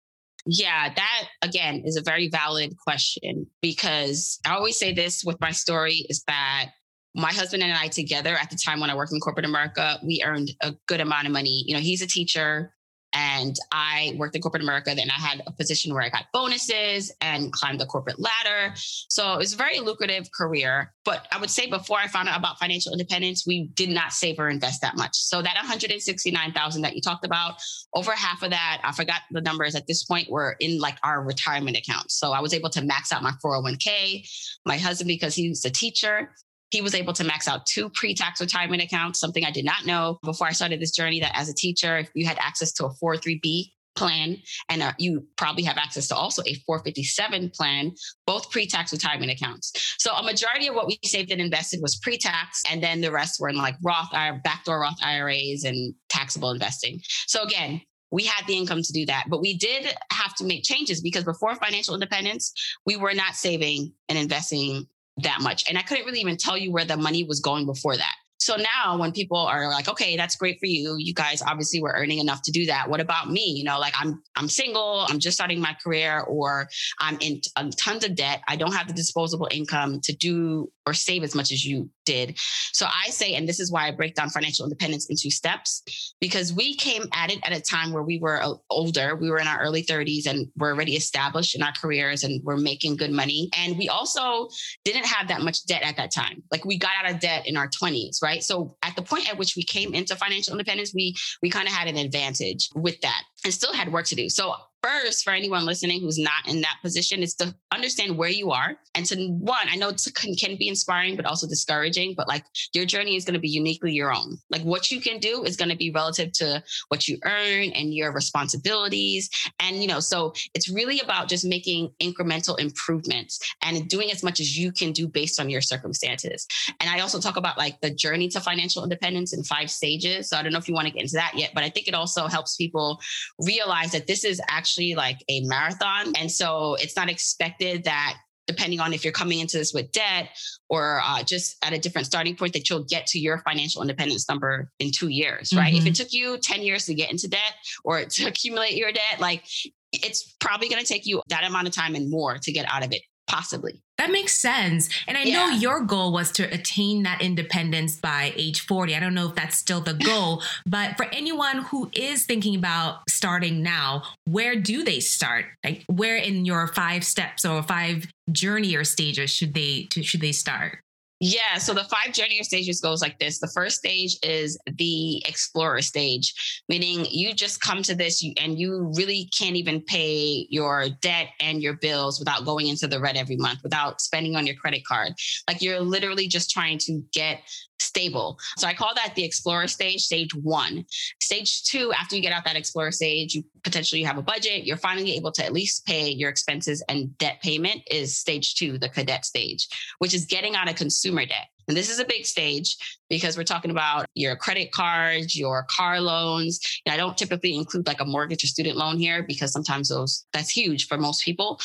Yeah, 0.46 0.92
that 0.94 1.28
again 1.42 1.82
is 1.84 1.96
a 1.96 2.02
very 2.02 2.28
valid 2.28 2.76
question 2.78 3.46
because 3.60 4.38
I 4.46 4.54
always 4.54 4.78
say 4.78 4.92
this 4.92 5.24
with 5.24 5.40
my 5.40 5.50
story 5.50 6.06
is 6.08 6.22
that 6.28 6.70
my 7.16 7.32
husband 7.32 7.62
and 7.62 7.72
I 7.72 7.88
together 7.88 8.36
at 8.36 8.50
the 8.50 8.58
time 8.62 8.78
when 8.78 8.90
I 8.90 8.94
worked 8.94 9.12
in 9.12 9.20
corporate 9.20 9.46
America, 9.46 9.98
we 10.04 10.22
earned 10.24 10.52
a 10.60 10.74
good 10.86 11.00
amount 11.00 11.26
of 11.26 11.32
money. 11.32 11.64
You 11.66 11.74
know, 11.74 11.80
he's 11.80 12.02
a 12.02 12.06
teacher 12.06 12.72
and 13.16 13.56
I 13.72 14.14
worked 14.18 14.36
in 14.36 14.42
corporate 14.42 14.62
America. 14.62 14.92
Then 14.94 15.08
I 15.08 15.18
had 15.18 15.42
a 15.46 15.52
position 15.52 15.94
where 15.94 16.02
I 16.02 16.10
got 16.10 16.26
bonuses 16.34 17.10
and 17.22 17.50
climbed 17.50 17.80
the 17.80 17.86
corporate 17.86 18.20
ladder. 18.20 18.74
So 18.76 19.32
it 19.32 19.38
was 19.38 19.54
a 19.54 19.56
very 19.56 19.80
lucrative 19.80 20.30
career. 20.32 20.92
But 21.02 21.26
I 21.32 21.40
would 21.40 21.48
say 21.48 21.66
before 21.66 21.96
I 21.98 22.08
found 22.08 22.28
out 22.28 22.38
about 22.38 22.58
financial 22.58 22.92
independence, 22.92 23.46
we 23.46 23.68
did 23.74 23.88
not 23.88 24.12
save 24.12 24.38
or 24.38 24.50
invest 24.50 24.82
that 24.82 24.96
much. 24.96 25.14
So 25.14 25.40
that 25.40 25.54
169,000 25.54 26.82
that 26.82 26.94
you 26.94 27.00
talked 27.00 27.24
about, 27.24 27.54
over 27.94 28.12
half 28.12 28.42
of 28.42 28.50
that, 28.50 28.82
I 28.84 28.92
forgot 28.92 29.22
the 29.30 29.40
numbers 29.40 29.74
at 29.74 29.86
this 29.86 30.04
point, 30.04 30.30
were 30.30 30.54
in 30.60 30.78
like 30.78 30.98
our 31.02 31.22
retirement 31.22 31.78
accounts. 31.78 32.18
So 32.20 32.32
I 32.32 32.40
was 32.40 32.52
able 32.52 32.68
to 32.70 32.82
max 32.82 33.12
out 33.12 33.22
my 33.22 33.32
401k. 33.42 34.28
My 34.66 34.76
husband, 34.76 35.08
because 35.08 35.34
he's 35.34 35.64
a 35.64 35.70
teacher, 35.70 36.32
he 36.70 36.80
was 36.80 36.94
able 36.94 37.12
to 37.14 37.24
max 37.24 37.48
out 37.48 37.66
two 37.66 37.88
pre 37.90 38.14
tax 38.14 38.40
retirement 38.40 38.82
accounts, 38.82 39.20
something 39.20 39.44
I 39.44 39.50
did 39.50 39.64
not 39.64 39.86
know 39.86 40.18
before 40.22 40.46
I 40.46 40.52
started 40.52 40.80
this 40.80 40.90
journey 40.90 41.20
that 41.20 41.32
as 41.34 41.48
a 41.48 41.54
teacher, 41.54 41.98
if 41.98 42.10
you 42.14 42.26
had 42.26 42.38
access 42.40 42.72
to 42.74 42.86
a 42.86 42.94
403B 43.02 43.70
plan 43.96 44.36
and 44.68 44.82
uh, 44.82 44.92
you 44.98 45.24
probably 45.36 45.62
have 45.64 45.78
access 45.78 46.06
to 46.08 46.14
also 46.14 46.42
a 46.46 46.54
457 46.66 47.50
plan 47.50 47.92
both 48.26 48.50
pre-tax 48.50 48.92
retirement 48.92 49.32
accounts. 49.32 49.96
So 49.98 50.12
a 50.12 50.22
majority 50.22 50.68
of 50.68 50.74
what 50.74 50.86
we 50.86 50.98
saved 51.04 51.32
and 51.32 51.40
invested 51.40 51.80
was 51.82 51.96
pre-tax 51.96 52.62
and 52.70 52.82
then 52.82 53.00
the 53.00 53.10
rest 53.10 53.40
were 53.40 53.48
in 53.48 53.56
like 53.56 53.74
roth 53.82 54.10
backdoor 54.44 54.80
roth 54.80 54.98
iras 55.02 55.64
and 55.64 55.94
taxable 56.08 56.50
investing. 56.50 57.00
So 57.26 57.42
again 57.42 57.80
we 58.12 58.24
had 58.24 58.46
the 58.46 58.56
income 58.56 58.82
to 58.82 58.92
do 58.92 59.04
that 59.06 59.24
but 59.28 59.40
we 59.40 59.56
did 59.56 59.92
have 60.12 60.34
to 60.36 60.44
make 60.44 60.62
changes 60.62 61.00
because 61.00 61.24
before 61.24 61.54
financial 61.56 61.94
independence 61.94 62.52
we 62.84 62.96
were 62.96 63.14
not 63.14 63.34
saving 63.34 63.92
and 64.08 64.18
investing 64.18 64.86
that 65.18 65.40
much. 65.40 65.64
And 65.68 65.78
I 65.78 65.82
couldn't 65.82 66.04
really 66.04 66.20
even 66.20 66.36
tell 66.36 66.56
you 66.56 66.70
where 66.70 66.84
the 66.84 66.96
money 66.96 67.24
was 67.24 67.40
going 67.40 67.66
before 67.66 67.96
that. 67.96 68.14
So 68.38 68.56
now 68.56 68.98
when 68.98 69.12
people 69.12 69.38
are 69.38 69.68
like, 69.70 69.88
okay, 69.88 70.16
that's 70.16 70.36
great 70.36 70.60
for 70.60 70.66
you. 70.66 70.96
You 70.98 71.14
guys 71.14 71.42
obviously 71.42 71.80
were 71.80 71.94
earning 71.96 72.18
enough 72.18 72.42
to 72.42 72.52
do 72.52 72.66
that. 72.66 72.88
What 72.88 73.00
about 73.00 73.30
me? 73.30 73.54
You 73.56 73.64
know, 73.64 73.78
like 73.78 73.94
I'm 73.98 74.22
I'm 74.36 74.48
single, 74.48 75.06
I'm 75.08 75.18
just 75.18 75.36
starting 75.36 75.60
my 75.60 75.74
career 75.82 76.20
or 76.20 76.68
I'm 77.00 77.18
in 77.20 77.40
um, 77.56 77.70
tons 77.70 78.04
of 78.04 78.14
debt. 78.14 78.42
I 78.46 78.56
don't 78.56 78.72
have 78.72 78.88
the 78.88 78.94
disposable 78.94 79.48
income 79.50 80.00
to 80.04 80.14
do 80.14 80.70
or 80.86 80.94
save 80.94 81.22
as 81.22 81.34
much 81.34 81.52
as 81.52 81.64
you 81.64 81.90
did. 82.04 82.38
So 82.72 82.86
I 82.86 83.10
say, 83.10 83.34
and 83.34 83.48
this 83.48 83.60
is 83.60 83.72
why 83.72 83.88
I 83.88 83.90
break 83.90 84.14
down 84.14 84.30
financial 84.30 84.64
independence 84.64 85.06
into 85.10 85.30
steps, 85.30 86.14
because 86.20 86.52
we 86.52 86.76
came 86.76 87.04
at 87.12 87.32
it 87.32 87.40
at 87.44 87.52
a 87.52 87.60
time 87.60 87.92
where 87.92 88.02
we 88.02 88.18
were 88.18 88.42
uh, 88.42 88.54
older. 88.70 89.16
We 89.16 89.30
were 89.30 89.38
in 89.38 89.48
our 89.48 89.60
early 89.60 89.82
30s 89.82 90.26
and 90.26 90.48
we're 90.56 90.72
already 90.72 90.94
established 90.94 91.56
in 91.56 91.62
our 91.62 91.72
careers 91.72 92.24
and 92.24 92.42
we're 92.44 92.56
making 92.56 92.96
good 92.96 93.10
money. 93.10 93.50
And 93.58 93.76
we 93.76 93.88
also 93.88 94.48
didn't 94.84 95.06
have 95.06 95.28
that 95.28 95.40
much 95.40 95.64
debt 95.66 95.82
at 95.82 95.96
that 95.96 96.12
time. 96.14 96.42
Like 96.50 96.64
we 96.64 96.78
got 96.78 96.92
out 97.02 97.10
of 97.10 97.20
debt 97.20 97.46
in 97.46 97.56
our 97.56 97.68
20s, 97.68 98.22
right? 98.22 98.42
So 98.42 98.76
at 98.82 98.94
the 98.94 99.02
point 99.02 99.28
at 99.28 99.38
which 99.38 99.56
we 99.56 99.64
came 99.64 99.94
into 99.94 100.14
financial 100.14 100.52
independence, 100.52 100.92
we 100.94 101.14
we 101.42 101.50
kind 101.50 101.66
of 101.66 101.74
had 101.74 101.88
an 101.88 101.96
advantage 101.96 102.68
with 102.74 103.00
that 103.00 103.22
and 103.44 103.52
still 103.52 103.72
had 103.72 103.92
work 103.92 104.06
to 104.06 104.14
do. 104.14 104.28
So 104.28 104.54
first 104.86 105.24
for 105.24 105.32
anyone 105.32 105.64
listening 105.66 106.00
who's 106.00 106.18
not 106.18 106.46
in 106.46 106.60
that 106.60 106.76
position 106.82 107.22
is 107.22 107.34
to 107.34 107.54
understand 107.72 108.16
where 108.16 108.30
you 108.30 108.50
are 108.50 108.76
and 108.94 109.04
to 109.06 109.16
one 109.28 109.66
i 109.68 109.76
know 109.76 109.88
it 109.88 110.02
can, 110.14 110.34
can 110.34 110.56
be 110.56 110.68
inspiring 110.68 111.16
but 111.16 111.26
also 111.26 111.46
discouraging 111.46 112.14
but 112.16 112.28
like 112.28 112.44
your 112.72 112.84
journey 112.84 113.16
is 113.16 113.24
going 113.24 113.34
to 113.34 113.40
be 113.40 113.48
uniquely 113.48 113.92
your 113.92 114.12
own. 114.12 114.38
Like 114.50 114.62
what 114.62 114.90
you 114.90 115.00
can 115.00 115.18
do 115.18 115.44
is 115.44 115.56
going 115.56 115.70
to 115.70 115.76
be 115.76 115.90
relative 115.90 116.32
to 116.34 116.62
what 116.88 117.08
you 117.08 117.18
earn 117.24 117.70
and 117.70 117.94
your 117.94 118.12
responsibilities. 118.12 119.28
And 119.60 119.80
you 119.80 119.88
know 119.88 120.00
so 120.00 120.32
it's 120.54 120.68
really 120.68 121.00
about 121.00 121.28
just 121.28 121.44
making 121.44 121.90
incremental 122.00 122.58
improvements 122.58 123.40
and 123.62 123.88
doing 123.88 124.10
as 124.12 124.22
much 124.22 124.40
as 124.40 124.56
you 124.56 124.70
can 124.72 124.92
do 124.92 125.08
based 125.08 125.40
on 125.40 125.50
your 125.50 125.60
circumstances. 125.60 126.46
And 126.80 126.90
i 126.90 127.00
also 127.00 127.18
talk 127.18 127.36
about 127.36 127.58
like 127.58 127.80
the 127.80 127.90
journey 127.90 128.28
to 128.28 128.40
financial 128.40 128.82
independence 128.82 129.32
in 129.32 129.42
five 129.42 129.70
stages. 129.70 130.28
So 130.28 130.36
i 130.36 130.42
don't 130.42 130.52
know 130.52 130.58
if 130.58 130.68
you 130.68 130.74
want 130.74 130.86
to 130.86 130.92
get 130.92 131.02
into 131.02 131.14
that 131.14 131.32
yet 131.34 131.50
but 131.54 131.64
i 131.64 131.70
think 131.70 131.88
it 131.88 131.94
also 131.94 132.26
helps 132.26 132.56
people 132.56 133.00
realize 133.38 133.92
that 133.92 134.06
this 134.06 134.24
is 134.24 134.40
actually 134.48 134.75
actually 134.76 134.94
like 134.94 135.24
a 135.28 135.40
marathon. 135.42 136.12
And 136.18 136.30
so 136.30 136.76
it's 136.80 136.96
not 136.96 137.08
expected 137.08 137.84
that 137.84 138.18
depending 138.46 138.78
on 138.78 138.92
if 138.92 139.02
you're 139.02 139.12
coming 139.12 139.40
into 139.40 139.58
this 139.58 139.72
with 139.72 139.90
debt 139.90 140.28
or 140.68 141.00
uh, 141.04 141.22
just 141.24 141.56
at 141.64 141.72
a 141.72 141.78
different 141.78 142.06
starting 142.06 142.36
point, 142.36 142.52
that 142.52 142.70
you'll 142.70 142.84
get 142.84 143.06
to 143.06 143.18
your 143.18 143.38
financial 143.38 143.82
independence 143.82 144.28
number 144.28 144.70
in 144.78 144.92
two 144.92 145.08
years, 145.08 145.52
right? 145.52 145.74
Mm-hmm. 145.74 145.86
If 145.86 145.86
it 145.86 145.94
took 145.96 146.12
you 146.12 146.38
10 146.38 146.62
years 146.62 146.86
to 146.86 146.94
get 146.94 147.10
into 147.10 147.26
debt 147.28 147.54
or 147.84 148.04
to 148.04 148.26
accumulate 148.26 148.76
your 148.76 148.92
debt, 148.92 149.18
like 149.18 149.44
it's 149.92 150.36
probably 150.38 150.68
going 150.68 150.80
to 150.80 150.86
take 150.86 151.06
you 151.06 151.22
that 151.28 151.44
amount 151.44 151.66
of 151.66 151.74
time 151.74 151.96
and 151.96 152.08
more 152.08 152.38
to 152.38 152.52
get 152.52 152.66
out 152.68 152.84
of 152.84 152.92
it 152.92 153.02
possibly. 153.26 153.80
That 153.98 154.10
makes 154.10 154.34
sense. 154.34 154.88
And 155.06 155.16
I 155.16 155.22
yeah. 155.22 155.34
know 155.34 155.48
your 155.56 155.80
goal 155.80 156.12
was 156.12 156.30
to 156.32 156.42
attain 156.42 157.02
that 157.04 157.22
independence 157.22 157.96
by 157.96 158.32
age 158.36 158.60
40. 158.66 158.94
I 158.94 159.00
don't 159.00 159.14
know 159.14 159.28
if 159.28 159.34
that's 159.34 159.56
still 159.56 159.80
the 159.80 159.94
goal, 160.04 160.42
but 160.66 160.96
for 160.96 161.06
anyone 161.12 161.58
who 161.58 161.90
is 161.94 162.24
thinking 162.26 162.56
about 162.56 163.08
starting 163.08 163.62
now, 163.62 164.02
where 164.24 164.56
do 164.56 164.84
they 164.84 165.00
start? 165.00 165.46
Like 165.64 165.84
where 165.88 166.16
in 166.16 166.44
your 166.44 166.66
five 166.68 167.04
steps 167.04 167.44
or 167.44 167.62
five 167.62 168.06
journey 168.30 168.74
or 168.76 168.84
stages 168.84 169.30
should 169.30 169.54
they 169.54 169.88
should 169.90 170.20
they 170.20 170.32
start? 170.32 170.80
Yeah, 171.18 171.56
so 171.56 171.72
the 171.72 171.84
five 171.84 172.12
journey 172.12 172.42
stages 172.42 172.82
goes 172.82 173.00
like 173.00 173.18
this. 173.18 173.38
The 173.38 173.48
first 173.48 173.78
stage 173.78 174.18
is 174.22 174.58
the 174.66 175.24
explorer 175.26 175.80
stage, 175.80 176.62
meaning 176.68 177.06
you 177.10 177.32
just 177.32 177.62
come 177.62 177.82
to 177.84 177.94
this 177.94 178.22
and 178.38 178.58
you 178.58 178.92
really 178.94 179.30
can't 179.36 179.56
even 179.56 179.80
pay 179.80 180.46
your 180.50 180.88
debt 181.00 181.28
and 181.40 181.62
your 181.62 181.74
bills 181.74 182.18
without 182.18 182.44
going 182.44 182.66
into 182.68 182.86
the 182.86 183.00
red 183.00 183.16
every 183.16 183.36
month, 183.36 183.60
without 183.62 184.02
spending 184.02 184.36
on 184.36 184.46
your 184.46 184.56
credit 184.56 184.84
card. 184.84 185.14
Like 185.48 185.62
you're 185.62 185.80
literally 185.80 186.28
just 186.28 186.50
trying 186.50 186.76
to 186.80 187.02
get 187.14 187.40
stable. 187.78 188.38
So 188.56 188.66
I 188.66 188.74
call 188.74 188.94
that 188.94 189.14
the 189.14 189.24
explorer 189.24 189.66
stage, 189.66 190.02
stage 190.02 190.34
one. 190.34 190.84
Stage 191.20 191.64
two, 191.64 191.92
after 191.92 192.16
you 192.16 192.22
get 192.22 192.32
out 192.32 192.44
that 192.44 192.56
explorer 192.56 192.92
stage, 192.92 193.34
you 193.34 193.44
potentially 193.64 194.00
you 194.00 194.06
have 194.06 194.18
a 194.18 194.22
budget, 194.22 194.64
you're 194.64 194.76
finally 194.76 195.16
able 195.16 195.32
to 195.32 195.44
at 195.44 195.52
least 195.52 195.86
pay 195.86 196.10
your 196.10 196.30
expenses 196.30 196.82
and 196.88 197.16
debt 197.18 197.40
payment 197.42 197.82
is 197.90 198.16
stage 198.16 198.54
two, 198.54 198.78
the 198.78 198.88
cadet 198.88 199.24
stage, 199.24 199.68
which 199.98 200.14
is 200.14 200.24
getting 200.24 200.54
out 200.54 200.68
of 200.68 200.76
consumer 200.76 201.26
debt. 201.26 201.48
And 201.68 201.76
this 201.76 201.90
is 201.90 201.98
a 201.98 202.04
big 202.04 202.26
stage 202.26 202.76
because 203.08 203.36
we're 203.36 203.44
talking 203.44 203.70
about 203.70 204.06
your 204.14 204.36
credit 204.36 204.72
cards, 204.72 205.36
your 205.36 205.66
car 205.68 206.00
loans. 206.00 206.60
And 206.84 206.92
I 206.92 206.96
don't 206.96 207.16
typically 207.16 207.54
include 207.54 207.86
like 207.86 208.00
a 208.00 208.04
mortgage 208.04 208.44
or 208.44 208.46
student 208.46 208.76
loan 208.76 208.98
here 208.98 209.22
because 209.22 209.52
sometimes 209.52 209.88
those 209.88 210.26
that's 210.32 210.50
huge 210.50 210.86
for 210.86 210.96
most 210.96 211.24
people. 211.24 211.60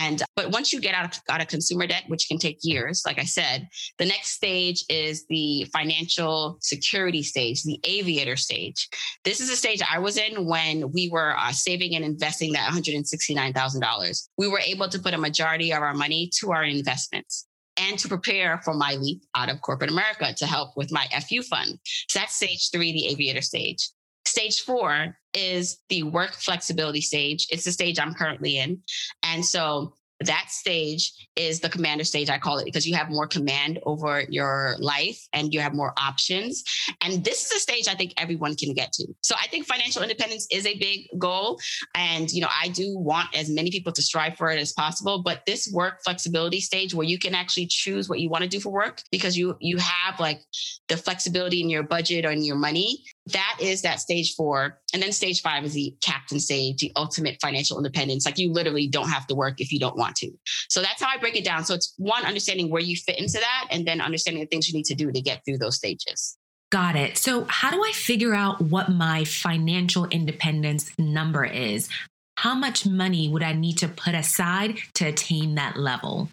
And 0.00 0.22
but 0.36 0.50
once 0.50 0.72
you 0.72 0.80
get 0.80 0.94
out 0.94 1.16
of, 1.16 1.22
out 1.28 1.40
of 1.40 1.48
consumer 1.48 1.86
debt, 1.86 2.04
which 2.08 2.28
can 2.28 2.38
take 2.38 2.58
years, 2.62 3.02
like 3.04 3.18
I 3.18 3.24
said, 3.24 3.68
the 3.98 4.06
next 4.06 4.30
stage 4.30 4.84
is 4.88 5.26
the 5.28 5.66
financial 5.72 6.58
security 6.60 7.22
stage, 7.22 7.62
the 7.62 7.80
aviator 7.84 8.36
stage. 8.36 8.88
This 9.24 9.40
is 9.40 9.50
a 9.50 9.56
stage 9.56 9.82
I 9.88 9.98
was 9.98 10.16
in 10.16 10.46
when 10.46 10.90
we 10.92 11.08
were 11.10 11.36
uh, 11.36 11.52
saving 11.52 11.94
and 11.94 12.04
investing 12.04 12.52
that 12.52 12.70
$169,000. 12.70 14.28
We 14.38 14.48
were 14.48 14.60
able 14.60 14.88
to 14.88 14.98
put 14.98 15.14
a 15.14 15.18
majority 15.18 15.72
of 15.72 15.82
our 15.82 15.94
money 15.94 16.30
to 16.40 16.52
our 16.52 16.64
investments 16.64 17.46
and 17.76 17.98
to 17.98 18.08
prepare 18.08 18.60
for 18.64 18.74
my 18.74 18.94
leap 18.94 19.22
out 19.34 19.48
of 19.48 19.60
corporate 19.62 19.90
America 19.90 20.34
to 20.36 20.46
help 20.46 20.76
with 20.76 20.92
my 20.92 21.06
FU 21.28 21.42
fund. 21.42 21.78
So 22.08 22.18
that's 22.18 22.36
stage 22.36 22.70
three, 22.70 22.92
the 22.92 23.06
aviator 23.08 23.42
stage. 23.42 23.88
Stage 24.26 24.60
four 24.60 25.16
is 25.34 25.78
the 25.88 26.02
work 26.02 26.34
flexibility 26.34 27.00
stage. 27.00 27.46
It's 27.50 27.64
the 27.64 27.72
stage 27.72 27.98
I'm 27.98 28.14
currently 28.14 28.58
in. 28.58 28.82
And 29.22 29.44
so 29.44 29.94
that 30.24 30.46
stage 30.48 31.12
is 31.36 31.60
the 31.60 31.68
commander 31.68 32.04
stage 32.04 32.28
i 32.28 32.38
call 32.38 32.58
it 32.58 32.64
because 32.64 32.86
you 32.86 32.94
have 32.94 33.10
more 33.10 33.26
command 33.26 33.78
over 33.84 34.24
your 34.28 34.76
life 34.78 35.18
and 35.32 35.54
you 35.54 35.60
have 35.60 35.74
more 35.74 35.94
options. 35.96 36.62
And 37.02 37.24
this 37.24 37.46
is 37.46 37.52
a 37.52 37.60
stage 37.60 37.88
i 37.88 37.94
think 37.94 38.12
everyone 38.16 38.54
can 38.54 38.74
get 38.74 38.92
to. 38.94 39.06
So 39.22 39.34
i 39.38 39.46
think 39.46 39.66
financial 39.66 40.02
independence 40.02 40.46
is 40.50 40.66
a 40.66 40.76
big 40.78 41.08
goal. 41.18 41.58
And 41.94 42.30
you 42.30 42.40
know 42.42 42.48
i 42.62 42.68
do 42.68 42.98
want 42.98 43.34
as 43.34 43.50
many 43.50 43.70
people 43.70 43.92
to 43.92 44.02
strive 44.02 44.36
for 44.36 44.50
it 44.50 44.60
as 44.60 44.72
possible. 44.72 45.22
But 45.22 45.46
this 45.46 45.70
work 45.72 46.02
flexibility 46.04 46.60
stage 46.60 46.94
where 46.94 47.06
you 47.06 47.18
can 47.18 47.34
actually 47.34 47.66
choose 47.66 48.08
what 48.08 48.20
you 48.20 48.28
want 48.28 48.42
to 48.42 48.48
do 48.48 48.60
for 48.60 48.70
work 48.70 49.02
because 49.10 49.36
you 49.36 49.56
you 49.60 49.78
have 49.78 50.20
like 50.20 50.40
the 50.88 50.96
flexibility 50.96 51.60
in 51.60 51.70
your 51.70 51.82
budget 51.82 52.24
or 52.24 52.30
in 52.30 52.44
your 52.44 52.56
money 52.56 53.04
that 53.32 53.58
is 53.60 53.82
that 53.82 54.00
stage 54.00 54.34
four. 54.34 54.78
And 54.92 55.02
then 55.02 55.12
stage 55.12 55.42
five 55.42 55.64
is 55.64 55.74
the 55.74 55.94
captain 56.00 56.40
stage, 56.40 56.80
the 56.80 56.92
ultimate 56.96 57.38
financial 57.40 57.78
independence. 57.78 58.26
Like 58.26 58.38
you 58.38 58.52
literally 58.52 58.86
don't 58.86 59.08
have 59.08 59.26
to 59.28 59.34
work 59.34 59.60
if 59.60 59.72
you 59.72 59.78
don't 59.78 59.96
want 59.96 60.16
to. 60.16 60.30
So 60.68 60.80
that's 60.80 61.02
how 61.02 61.08
I 61.08 61.18
break 61.18 61.36
it 61.36 61.44
down. 61.44 61.64
So 61.64 61.74
it's 61.74 61.94
one, 61.96 62.24
understanding 62.24 62.70
where 62.70 62.82
you 62.82 62.96
fit 62.96 63.18
into 63.18 63.38
that, 63.38 63.68
and 63.70 63.86
then 63.86 64.00
understanding 64.00 64.42
the 64.42 64.46
things 64.46 64.68
you 64.68 64.76
need 64.76 64.86
to 64.86 64.94
do 64.94 65.10
to 65.10 65.20
get 65.20 65.44
through 65.44 65.58
those 65.58 65.76
stages. 65.76 66.36
Got 66.70 66.94
it. 66.94 67.18
So, 67.18 67.46
how 67.48 67.72
do 67.72 67.82
I 67.82 67.90
figure 67.92 68.32
out 68.32 68.60
what 68.60 68.88
my 68.88 69.24
financial 69.24 70.06
independence 70.06 70.92
number 70.98 71.44
is? 71.44 71.88
How 72.36 72.54
much 72.54 72.86
money 72.86 73.28
would 73.28 73.42
I 73.42 73.54
need 73.54 73.78
to 73.78 73.88
put 73.88 74.14
aside 74.14 74.78
to 74.94 75.06
attain 75.06 75.56
that 75.56 75.76
level? 75.76 76.28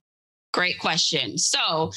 Great 0.54 0.80
question. 0.80 1.38
So, 1.38 1.92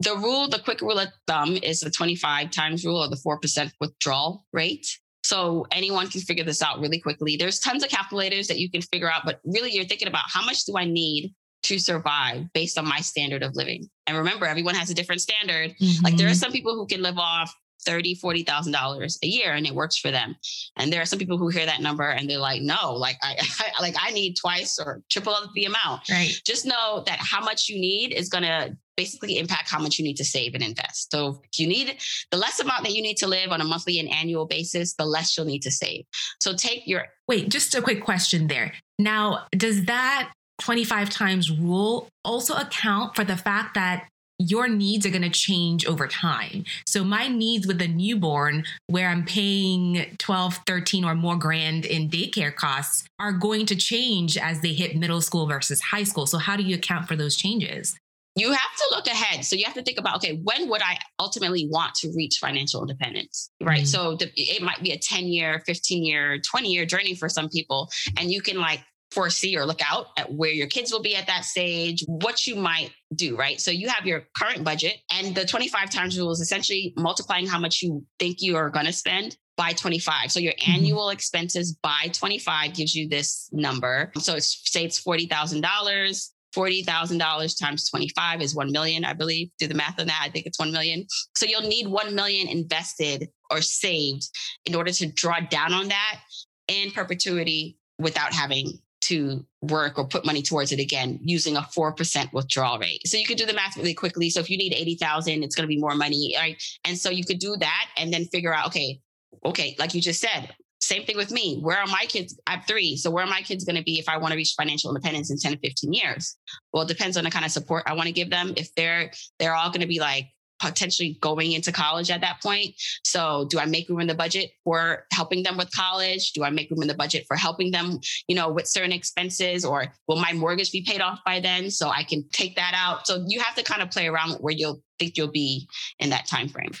the 0.00 0.16
rule, 0.16 0.48
the 0.48 0.58
quick 0.58 0.80
rule 0.80 0.98
of 0.98 1.08
thumb 1.26 1.58
is 1.62 1.80
the 1.80 1.90
25 1.90 2.50
times 2.50 2.84
rule 2.84 2.98
or 2.98 3.08
the 3.08 3.16
4% 3.16 3.70
withdrawal 3.80 4.46
rate. 4.52 4.86
So, 5.22 5.66
anyone 5.70 6.08
can 6.08 6.20
figure 6.22 6.44
this 6.44 6.62
out 6.62 6.80
really 6.80 6.98
quickly. 6.98 7.36
There's 7.36 7.60
tons 7.60 7.84
of 7.84 7.90
calculators 7.90 8.48
that 8.48 8.58
you 8.58 8.70
can 8.70 8.82
figure 8.82 9.10
out, 9.10 9.22
but 9.24 9.40
really 9.44 9.70
you're 9.70 9.84
thinking 9.84 10.08
about 10.08 10.24
how 10.26 10.44
much 10.44 10.64
do 10.64 10.76
I 10.76 10.84
need 10.84 11.34
to 11.64 11.78
survive 11.78 12.52
based 12.52 12.78
on 12.78 12.88
my 12.88 13.00
standard 13.00 13.42
of 13.42 13.54
living. 13.54 13.88
And 14.06 14.16
remember, 14.16 14.46
everyone 14.46 14.74
has 14.74 14.90
a 14.90 14.94
different 14.94 15.20
standard. 15.20 15.74
Mm-hmm. 15.80 16.04
Like 16.04 16.16
there 16.16 16.26
are 16.26 16.30
mm-hmm. 16.30 16.36
some 16.36 16.52
people 16.52 16.74
who 16.74 16.86
can 16.86 17.02
live 17.02 17.18
off 17.18 17.54
thirty, 17.84 18.14
forty 18.14 18.42
thousand 18.42 18.72
dollars 18.72 19.18
a 19.22 19.26
year, 19.26 19.52
and 19.52 19.66
it 19.66 19.74
works 19.74 19.96
for 19.96 20.10
them. 20.10 20.36
And 20.76 20.92
there 20.92 21.02
are 21.02 21.06
some 21.06 21.18
people 21.18 21.38
who 21.38 21.48
hear 21.48 21.66
that 21.66 21.80
number 21.80 22.08
and 22.08 22.28
they're 22.28 22.38
like, 22.38 22.62
"No, 22.62 22.94
like 22.94 23.16
I, 23.22 23.36
I 23.78 23.80
like 23.82 23.94
I 24.00 24.10
need 24.12 24.34
twice 24.34 24.78
or 24.78 25.02
triple 25.10 25.34
the 25.54 25.64
amount." 25.64 26.08
Right. 26.08 26.32
Just 26.44 26.66
know 26.66 27.02
that 27.06 27.18
how 27.18 27.42
much 27.42 27.68
you 27.68 27.80
need 27.80 28.12
is 28.12 28.28
going 28.28 28.44
to 28.44 28.76
basically 28.96 29.38
impact 29.38 29.70
how 29.70 29.78
much 29.78 29.98
you 29.98 30.04
need 30.04 30.16
to 30.16 30.24
save 30.24 30.54
and 30.54 30.62
invest. 30.62 31.10
So 31.10 31.40
if 31.50 31.58
you 31.58 31.66
need 31.66 31.96
the 32.30 32.36
less 32.36 32.60
amount 32.60 32.84
that 32.84 32.92
you 32.92 33.00
need 33.00 33.16
to 33.18 33.26
live 33.26 33.50
on 33.50 33.60
a 33.62 33.64
monthly 33.64 33.98
and 33.98 34.10
annual 34.10 34.46
basis, 34.46 34.94
the 34.94 35.06
less 35.06 35.36
you'll 35.36 35.46
need 35.46 35.62
to 35.62 35.70
save. 35.70 36.04
So 36.40 36.54
take 36.54 36.86
your 36.86 37.06
wait. 37.26 37.48
Just 37.48 37.74
a 37.74 37.80
quick 37.80 38.04
question 38.04 38.48
there. 38.48 38.74
Now, 38.98 39.46
does 39.52 39.86
that 39.86 40.32
25 40.60 41.08
times 41.08 41.50
rule 41.50 42.08
also 42.24 42.54
account 42.54 43.16
for 43.16 43.24
the 43.24 43.36
fact 43.36 43.74
that 43.74 44.06
your 44.40 44.68
needs 44.68 45.04
are 45.04 45.10
going 45.10 45.22
to 45.22 45.30
change 45.30 45.86
over 45.86 46.08
time. 46.08 46.64
So 46.86 47.04
my 47.04 47.28
needs 47.28 47.66
with 47.66 47.80
a 47.82 47.88
newborn 47.88 48.64
where 48.86 49.08
I'm 49.08 49.24
paying 49.24 50.16
12, 50.18 50.60
13 50.66 51.04
or 51.04 51.14
more 51.14 51.36
grand 51.36 51.84
in 51.84 52.08
daycare 52.08 52.54
costs 52.54 53.04
are 53.18 53.32
going 53.32 53.66
to 53.66 53.76
change 53.76 54.38
as 54.38 54.62
they 54.62 54.72
hit 54.72 54.96
middle 54.96 55.20
school 55.20 55.46
versus 55.46 55.80
high 55.80 56.04
school. 56.04 56.26
So 56.26 56.38
how 56.38 56.56
do 56.56 56.62
you 56.62 56.76
account 56.76 57.06
for 57.06 57.16
those 57.16 57.36
changes? 57.36 57.96
You 58.36 58.52
have 58.52 58.76
to 58.76 58.86
look 58.92 59.06
ahead. 59.08 59.44
So 59.44 59.56
you 59.56 59.64
have 59.64 59.74
to 59.74 59.82
think 59.82 59.98
about, 59.98 60.16
okay, 60.16 60.40
when 60.42 60.70
would 60.70 60.82
I 60.82 60.98
ultimately 61.18 61.68
want 61.68 61.94
to 61.96 62.12
reach 62.16 62.38
financial 62.38 62.80
independence? 62.80 63.50
Right. 63.60 63.78
Mm-hmm. 63.78 63.86
So 63.86 64.16
the, 64.16 64.30
it 64.36 64.62
might 64.62 64.82
be 64.82 64.92
a 64.92 64.98
10 64.98 65.26
year, 65.26 65.62
15 65.66 66.04
year, 66.04 66.38
20 66.38 66.68
year 66.68 66.86
journey 66.86 67.14
for 67.14 67.28
some 67.28 67.48
people. 67.48 67.90
And 68.16 68.30
you 68.30 68.40
can 68.40 68.58
like 68.58 68.80
foresee 69.10 69.56
or 69.56 69.66
look 69.66 69.80
out 69.88 70.08
at 70.16 70.32
where 70.32 70.50
your 70.50 70.66
kids 70.66 70.92
will 70.92 71.02
be 71.02 71.16
at 71.16 71.26
that 71.26 71.44
stage, 71.44 72.04
what 72.06 72.46
you 72.46 72.56
might 72.56 72.90
do, 73.14 73.36
right? 73.36 73.60
So 73.60 73.70
you 73.70 73.88
have 73.88 74.06
your 74.06 74.24
current 74.36 74.64
budget 74.64 74.98
and 75.12 75.34
the 75.34 75.44
25 75.44 75.90
times 75.90 76.18
rule 76.18 76.30
is 76.30 76.40
essentially 76.40 76.94
multiplying 76.96 77.46
how 77.46 77.58
much 77.58 77.82
you 77.82 78.04
think 78.18 78.38
you 78.40 78.56
are 78.56 78.70
going 78.70 78.86
to 78.86 78.92
spend 78.92 79.36
by 79.56 79.72
25. 79.72 80.30
So 80.30 80.40
your 80.40 80.52
mm-hmm. 80.52 80.72
annual 80.72 81.10
expenses 81.10 81.76
by 81.82 82.10
25 82.12 82.74
gives 82.74 82.94
you 82.94 83.08
this 83.08 83.48
number. 83.52 84.12
So 84.18 84.34
it's 84.36 84.60
say 84.70 84.84
it's 84.84 85.02
$40,000 85.02 86.30
$40,000 86.56 87.60
times 87.60 87.88
25 87.90 88.42
is 88.42 88.54
1 88.54 88.72
million, 88.72 89.04
I 89.04 89.12
believe. 89.12 89.50
Do 89.58 89.68
the 89.68 89.74
math 89.74 90.00
on 90.00 90.08
that. 90.08 90.20
I 90.22 90.28
think 90.30 90.46
it's 90.46 90.58
1 90.58 90.72
million. 90.72 91.06
So 91.36 91.46
you'll 91.46 91.62
need 91.62 91.86
1 91.86 92.14
million 92.14 92.48
invested 92.48 93.28
or 93.50 93.60
saved 93.60 94.28
in 94.64 94.74
order 94.74 94.90
to 94.90 95.06
draw 95.06 95.40
down 95.40 95.72
on 95.72 95.88
that 95.88 96.20
in 96.68 96.90
perpetuity 96.90 97.78
without 97.98 98.32
having 98.32 98.80
to 99.02 99.44
work 99.62 99.98
or 99.98 100.06
put 100.06 100.24
money 100.24 100.42
towards 100.42 100.72
it 100.72 100.80
again 100.80 101.18
using 101.22 101.56
a 101.56 101.60
4% 101.60 102.32
withdrawal 102.32 102.78
rate. 102.78 103.06
So 103.06 103.16
you 103.16 103.26
could 103.26 103.38
do 103.38 103.46
the 103.46 103.54
math 103.54 103.76
really 103.76 103.94
quickly. 103.94 104.30
So 104.30 104.40
if 104.40 104.50
you 104.50 104.58
need 104.58 104.74
80,000, 104.74 105.42
it's 105.42 105.56
going 105.56 105.64
to 105.64 105.74
be 105.74 105.80
more 105.80 105.94
money, 105.94 106.34
right? 106.38 106.62
And 106.84 106.96
so 106.96 107.10
you 107.10 107.24
could 107.24 107.38
do 107.38 107.56
that 107.56 107.86
and 107.96 108.12
then 108.12 108.26
figure 108.26 108.54
out, 108.54 108.66
okay, 108.68 109.00
okay, 109.44 109.76
like 109.78 109.94
you 109.94 110.00
just 110.00 110.20
said, 110.20 110.54
same 110.80 111.04
thing 111.04 111.16
with 111.16 111.30
me. 111.30 111.60
Where 111.60 111.78
are 111.78 111.86
my 111.86 112.04
kids? 112.08 112.38
I 112.46 112.52
have 112.52 112.66
three. 112.66 112.96
So 112.96 113.10
where 113.10 113.24
are 113.24 113.30
my 113.30 113.42
kids 113.42 113.64
going 113.64 113.76
to 113.76 113.82
be 113.82 113.98
if 113.98 114.08
I 114.08 114.16
want 114.16 114.32
to 114.32 114.36
reach 114.36 114.54
financial 114.56 114.90
independence 114.90 115.30
in 115.30 115.38
10 115.38 115.52
to 115.52 115.58
15 115.58 115.92
years? 115.92 116.36
Well, 116.72 116.82
it 116.84 116.88
depends 116.88 117.16
on 117.16 117.24
the 117.24 117.30
kind 117.30 117.44
of 117.44 117.50
support 117.50 117.84
I 117.86 117.92
want 117.92 118.06
to 118.06 118.12
give 118.12 118.30
them. 118.30 118.54
If 118.56 118.74
they're 118.74 119.12
they're 119.38 119.54
all 119.54 119.68
going 119.68 119.82
to 119.82 119.86
be 119.86 120.00
like 120.00 120.26
potentially 120.60 121.16
going 121.20 121.52
into 121.52 121.72
college 121.72 122.10
at 122.10 122.20
that 122.20 122.40
point. 122.42 122.74
So 123.04 123.46
do 123.50 123.58
I 123.58 123.66
make 123.66 123.88
room 123.88 124.00
in 124.00 124.06
the 124.06 124.14
budget 124.14 124.50
for 124.64 125.06
helping 125.12 125.42
them 125.42 125.56
with 125.56 125.70
college? 125.72 126.32
Do 126.32 126.44
I 126.44 126.50
make 126.50 126.70
room 126.70 126.82
in 126.82 126.88
the 126.88 126.94
budget 126.94 127.24
for 127.26 127.36
helping 127.36 127.70
them, 127.70 127.98
you 128.28 128.36
know, 128.36 128.50
with 128.50 128.66
certain 128.66 128.92
expenses 128.92 129.64
or 129.64 129.86
will 130.06 130.16
my 130.16 130.32
mortgage 130.32 130.70
be 130.70 130.82
paid 130.82 131.00
off 131.00 131.20
by 131.24 131.40
then 131.40 131.70
so 131.70 131.88
I 131.88 132.02
can 132.02 132.24
take 132.32 132.56
that 132.56 132.74
out? 132.76 133.06
So 133.06 133.24
you 133.26 133.40
have 133.40 133.54
to 133.56 133.62
kind 133.62 133.82
of 133.82 133.90
play 133.90 134.06
around 134.06 134.34
where 134.40 134.54
you'll 134.54 134.82
think 134.98 135.16
you'll 135.16 135.28
be 135.28 135.68
in 135.98 136.10
that 136.10 136.26
time 136.26 136.48
frame. 136.48 136.72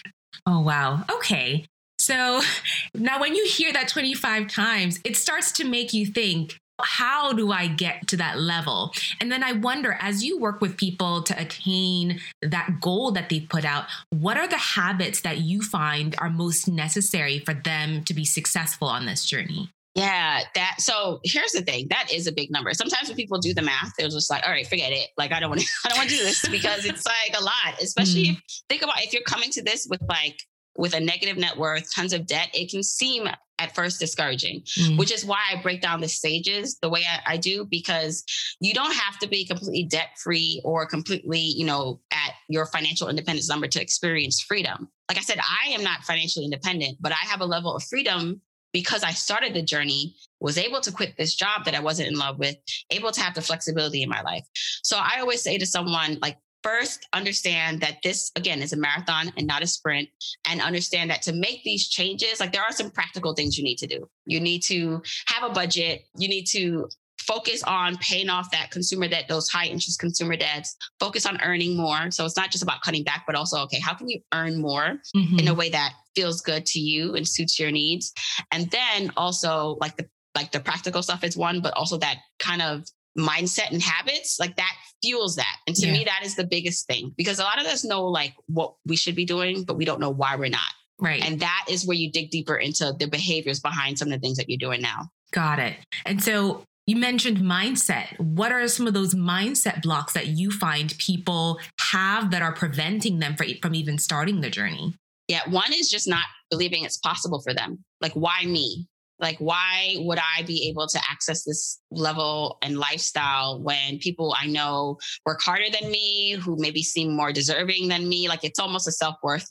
Oh 0.46 0.60
wow. 0.60 1.04
Okay. 1.10 1.66
So 1.98 2.40
now 2.94 3.20
when 3.20 3.34
you 3.34 3.46
hear 3.46 3.72
that 3.72 3.88
25 3.88 4.48
times, 4.48 5.00
it 5.04 5.16
starts 5.16 5.52
to 5.52 5.64
make 5.64 5.92
you 5.92 6.06
think, 6.06 6.58
how 6.84 7.32
do 7.32 7.52
I 7.52 7.66
get 7.66 8.08
to 8.08 8.16
that 8.18 8.38
level? 8.38 8.92
And 9.20 9.30
then 9.30 9.42
I 9.42 9.52
wonder, 9.52 9.96
as 10.00 10.24
you 10.24 10.38
work 10.38 10.60
with 10.60 10.76
people 10.76 11.22
to 11.22 11.40
attain 11.40 12.20
that 12.42 12.80
goal 12.80 13.12
that 13.12 13.28
they 13.28 13.40
put 13.40 13.64
out, 13.64 13.86
what 14.10 14.36
are 14.36 14.48
the 14.48 14.58
habits 14.58 15.20
that 15.22 15.38
you 15.38 15.62
find 15.62 16.14
are 16.18 16.30
most 16.30 16.68
necessary 16.68 17.38
for 17.38 17.54
them 17.54 18.04
to 18.04 18.14
be 18.14 18.24
successful 18.24 18.88
on 18.88 19.06
this 19.06 19.24
journey? 19.24 19.70
Yeah, 19.96 20.42
that 20.54 20.76
so 20.78 21.20
here's 21.24 21.50
the 21.50 21.62
thing. 21.62 21.88
That 21.90 22.12
is 22.12 22.28
a 22.28 22.32
big 22.32 22.50
number. 22.50 22.72
Sometimes 22.74 23.08
when 23.08 23.16
people 23.16 23.38
do 23.38 23.52
the 23.52 23.62
math, 23.62 23.92
they're 23.98 24.08
just 24.08 24.30
like, 24.30 24.44
all 24.44 24.52
right, 24.52 24.66
forget 24.66 24.92
it. 24.92 25.10
Like 25.18 25.32
I 25.32 25.40
don't 25.40 25.50
want 25.50 25.62
to 25.62 25.66
I 25.84 25.88
don't 25.88 25.98
want 25.98 26.10
to 26.10 26.16
do 26.16 26.22
this 26.22 26.48
because 26.48 26.84
it's 26.84 27.04
like 27.04 27.36
a 27.36 27.42
lot. 27.42 27.82
Especially 27.82 28.26
mm-hmm. 28.26 28.34
if 28.34 28.62
think 28.68 28.82
about 28.82 29.02
if 29.02 29.12
you're 29.12 29.22
coming 29.22 29.50
to 29.50 29.62
this 29.62 29.88
with 29.90 30.00
like 30.08 30.40
with 30.80 30.94
a 30.94 31.00
negative 31.00 31.36
net 31.36 31.56
worth, 31.58 31.94
tons 31.94 32.14
of 32.14 32.26
debt, 32.26 32.48
it 32.54 32.70
can 32.70 32.82
seem 32.82 33.28
at 33.58 33.74
first 33.74 34.00
discouraging, 34.00 34.62
mm. 34.78 34.98
which 34.98 35.12
is 35.12 35.26
why 35.26 35.38
I 35.52 35.60
break 35.60 35.82
down 35.82 36.00
the 36.00 36.08
stages 36.08 36.78
the 36.80 36.88
way 36.88 37.04
I, 37.06 37.34
I 37.34 37.36
do, 37.36 37.66
because 37.66 38.24
you 38.60 38.72
don't 38.72 38.94
have 38.94 39.18
to 39.18 39.28
be 39.28 39.46
completely 39.46 39.84
debt 39.84 40.08
free 40.24 40.62
or 40.64 40.86
completely, 40.86 41.38
you 41.38 41.66
know, 41.66 42.00
at 42.12 42.32
your 42.48 42.64
financial 42.64 43.08
independence 43.08 43.50
number 43.50 43.66
to 43.66 43.82
experience 43.82 44.40
freedom. 44.40 44.88
Like 45.10 45.18
I 45.18 45.20
said, 45.20 45.38
I 45.38 45.68
am 45.68 45.84
not 45.84 46.04
financially 46.04 46.46
independent, 46.46 46.96
but 46.98 47.12
I 47.12 47.26
have 47.26 47.42
a 47.42 47.46
level 47.46 47.76
of 47.76 47.84
freedom 47.84 48.40
because 48.72 49.02
I 49.02 49.10
started 49.10 49.52
the 49.52 49.62
journey, 49.62 50.16
was 50.40 50.56
able 50.56 50.80
to 50.80 50.92
quit 50.92 51.14
this 51.18 51.34
job 51.34 51.66
that 51.66 51.74
I 51.74 51.80
wasn't 51.80 52.08
in 52.08 52.18
love 52.18 52.38
with, 52.38 52.56
able 52.90 53.10
to 53.10 53.20
have 53.20 53.34
the 53.34 53.42
flexibility 53.42 54.02
in 54.02 54.08
my 54.08 54.22
life. 54.22 54.44
So 54.82 54.96
I 54.96 55.20
always 55.20 55.42
say 55.42 55.58
to 55.58 55.66
someone, 55.66 56.18
like, 56.22 56.38
first 56.62 57.06
understand 57.12 57.80
that 57.80 57.98
this 58.02 58.30
again 58.36 58.62
is 58.62 58.72
a 58.72 58.76
marathon 58.76 59.32
and 59.36 59.46
not 59.46 59.62
a 59.62 59.66
sprint 59.66 60.08
and 60.48 60.60
understand 60.60 61.10
that 61.10 61.22
to 61.22 61.32
make 61.32 61.62
these 61.64 61.88
changes 61.88 62.40
like 62.40 62.52
there 62.52 62.62
are 62.62 62.72
some 62.72 62.90
practical 62.90 63.34
things 63.34 63.56
you 63.56 63.64
need 63.64 63.78
to 63.78 63.86
do. 63.86 64.08
You 64.26 64.40
need 64.40 64.62
to 64.64 65.02
have 65.26 65.48
a 65.48 65.52
budget. 65.52 66.02
You 66.16 66.28
need 66.28 66.44
to 66.46 66.88
focus 67.20 67.62
on 67.64 67.96
paying 67.98 68.28
off 68.28 68.50
that 68.50 68.70
consumer 68.70 69.06
debt 69.06 69.26
those 69.28 69.48
high 69.48 69.66
interest 69.66 69.98
consumer 70.00 70.36
debts. 70.36 70.76
Focus 70.98 71.26
on 71.26 71.40
earning 71.42 71.76
more. 71.76 72.10
So 72.10 72.24
it's 72.24 72.36
not 72.36 72.50
just 72.50 72.62
about 72.62 72.82
cutting 72.82 73.04
back 73.04 73.24
but 73.26 73.36
also 73.36 73.60
okay 73.62 73.80
how 73.80 73.94
can 73.94 74.08
you 74.08 74.20
earn 74.32 74.60
more 74.60 75.00
mm-hmm. 75.16 75.38
in 75.38 75.48
a 75.48 75.54
way 75.54 75.70
that 75.70 75.94
feels 76.14 76.40
good 76.40 76.66
to 76.66 76.80
you 76.80 77.14
and 77.14 77.26
suits 77.26 77.58
your 77.58 77.70
needs? 77.70 78.12
And 78.52 78.70
then 78.70 79.12
also 79.16 79.76
like 79.80 79.96
the 79.96 80.08
like 80.34 80.52
the 80.52 80.60
practical 80.60 81.02
stuff 81.02 81.24
is 81.24 81.36
one 81.36 81.60
but 81.60 81.74
also 81.74 81.98
that 81.98 82.18
kind 82.38 82.62
of 82.62 82.84
mindset 83.18 83.70
and 83.70 83.82
habits 83.82 84.38
like 84.38 84.56
that 84.56 84.72
fuels 85.02 85.36
that 85.36 85.56
and 85.66 85.74
to 85.74 85.86
yeah. 85.86 85.92
me 85.92 86.04
that 86.04 86.20
is 86.24 86.36
the 86.36 86.46
biggest 86.46 86.86
thing 86.86 87.12
because 87.16 87.38
a 87.38 87.42
lot 87.42 87.60
of 87.60 87.66
us 87.66 87.84
know 87.84 88.04
like 88.06 88.34
what 88.46 88.74
we 88.86 88.96
should 88.96 89.16
be 89.16 89.24
doing 89.24 89.64
but 89.64 89.76
we 89.76 89.84
don't 89.84 90.00
know 90.00 90.10
why 90.10 90.36
we're 90.36 90.48
not 90.48 90.72
right 91.00 91.24
and 91.24 91.40
that 91.40 91.64
is 91.68 91.86
where 91.86 91.96
you 91.96 92.10
dig 92.10 92.30
deeper 92.30 92.56
into 92.56 92.92
the 92.98 93.06
behaviors 93.06 93.58
behind 93.60 93.98
some 93.98 94.08
of 94.08 94.12
the 94.12 94.18
things 94.18 94.36
that 94.36 94.48
you're 94.48 94.58
doing 94.58 94.80
now 94.80 95.08
got 95.32 95.58
it 95.58 95.76
and 96.06 96.22
so 96.22 96.62
you 96.86 96.96
mentioned 96.96 97.36
mindset. 97.36 98.18
What 98.18 98.50
are 98.50 98.66
some 98.66 98.88
of 98.88 98.94
those 98.94 99.14
mindset 99.14 99.80
blocks 99.82 100.12
that 100.14 100.26
you 100.26 100.50
find 100.50 100.92
people 100.98 101.60
have 101.78 102.32
that 102.32 102.42
are 102.42 102.52
preventing 102.52 103.20
them 103.20 103.36
from 103.36 103.74
even 103.76 103.96
starting 103.96 104.40
the 104.40 104.50
journey? 104.50 104.94
Yeah, 105.28 105.42
one 105.50 105.72
is 105.72 105.88
just 105.88 106.08
not 106.08 106.24
believing 106.50 106.84
it's 106.84 106.96
possible 106.96 107.40
for 107.42 107.54
them. 107.54 107.84
Like, 108.00 108.14
why 108.14 108.44
me? 108.44 108.88
like 109.20 109.36
why 109.38 109.94
would 109.98 110.18
i 110.18 110.42
be 110.42 110.68
able 110.68 110.86
to 110.86 110.98
access 111.08 111.44
this 111.44 111.79
level 111.90 112.58
and 112.62 112.78
lifestyle 112.78 113.60
when 113.60 113.98
people 113.98 114.34
i 114.40 114.46
know 114.46 114.98
work 115.26 115.40
harder 115.42 115.64
than 115.80 115.90
me 115.90 116.32
who 116.32 116.56
maybe 116.58 116.82
seem 116.82 117.14
more 117.14 117.32
deserving 117.32 117.88
than 117.88 118.08
me 118.08 118.28
like 118.28 118.44
it's 118.44 118.58
almost 118.58 118.86
a 118.86 118.92
self-worth 118.92 119.48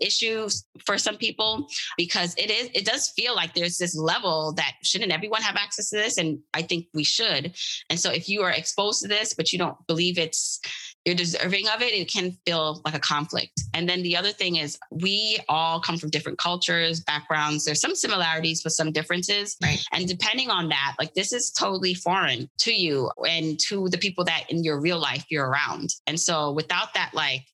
issue 0.00 0.48
for 0.84 0.96
some 0.96 1.16
people 1.16 1.66
because 1.96 2.34
it 2.36 2.50
is 2.50 2.70
it 2.74 2.84
does 2.84 3.08
feel 3.10 3.34
like 3.34 3.54
there's 3.54 3.78
this 3.78 3.96
level 3.96 4.52
that 4.52 4.72
shouldn't 4.82 5.12
everyone 5.12 5.42
have 5.42 5.56
access 5.56 5.90
to 5.90 5.96
this 5.96 6.16
and 6.16 6.38
i 6.54 6.62
think 6.62 6.86
we 6.94 7.04
should 7.04 7.54
and 7.88 7.98
so 7.98 8.10
if 8.10 8.28
you 8.28 8.42
are 8.42 8.52
exposed 8.52 9.02
to 9.02 9.08
this 9.08 9.34
but 9.34 9.52
you 9.52 9.58
don't 9.58 9.76
believe 9.86 10.18
it's 10.18 10.60
you're 11.04 11.14
deserving 11.14 11.66
of 11.74 11.80
it, 11.80 11.94
it 11.94 12.10
can 12.10 12.36
feel 12.44 12.82
like 12.84 12.94
a 12.94 12.98
conflict. 12.98 13.62
And 13.72 13.88
then 13.88 14.02
the 14.02 14.16
other 14.16 14.32
thing 14.32 14.56
is, 14.56 14.78
we 14.90 15.38
all 15.48 15.80
come 15.80 15.96
from 15.96 16.10
different 16.10 16.38
cultures, 16.38 17.00
backgrounds. 17.00 17.64
There's 17.64 17.80
some 17.80 17.94
similarities, 17.94 18.62
but 18.62 18.72
some 18.72 18.92
differences. 18.92 19.56
Right. 19.62 19.82
And 19.92 20.06
depending 20.06 20.50
on 20.50 20.68
that, 20.68 20.96
like 20.98 21.14
this 21.14 21.32
is 21.32 21.52
totally 21.80 21.94
foreign 21.94 22.48
to 22.58 22.72
you 22.72 23.10
and 23.26 23.58
to 23.68 23.88
the 23.88 23.98
people 23.98 24.24
that 24.24 24.44
in 24.48 24.62
your 24.62 24.80
real 24.80 24.98
life 24.98 25.24
you're 25.30 25.48
around. 25.48 25.90
And 26.06 26.18
so 26.18 26.52
without 26.52 26.94
that, 26.94 27.10
like 27.14 27.44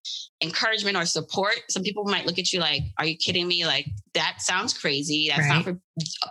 encouragement 0.42 0.96
or 0.96 1.06
support, 1.06 1.54
some 1.70 1.82
people 1.82 2.04
might 2.04 2.26
look 2.26 2.38
at 2.38 2.52
you 2.52 2.60
like, 2.60 2.82
are 2.98 3.06
you 3.06 3.16
kidding 3.16 3.46
me? 3.46 3.64
Like, 3.66 3.86
that 4.14 4.36
sounds 4.40 4.76
crazy. 4.76 5.28
That's 5.28 5.48
right. 5.48 5.54
not 5.54 5.64
for 5.64 5.78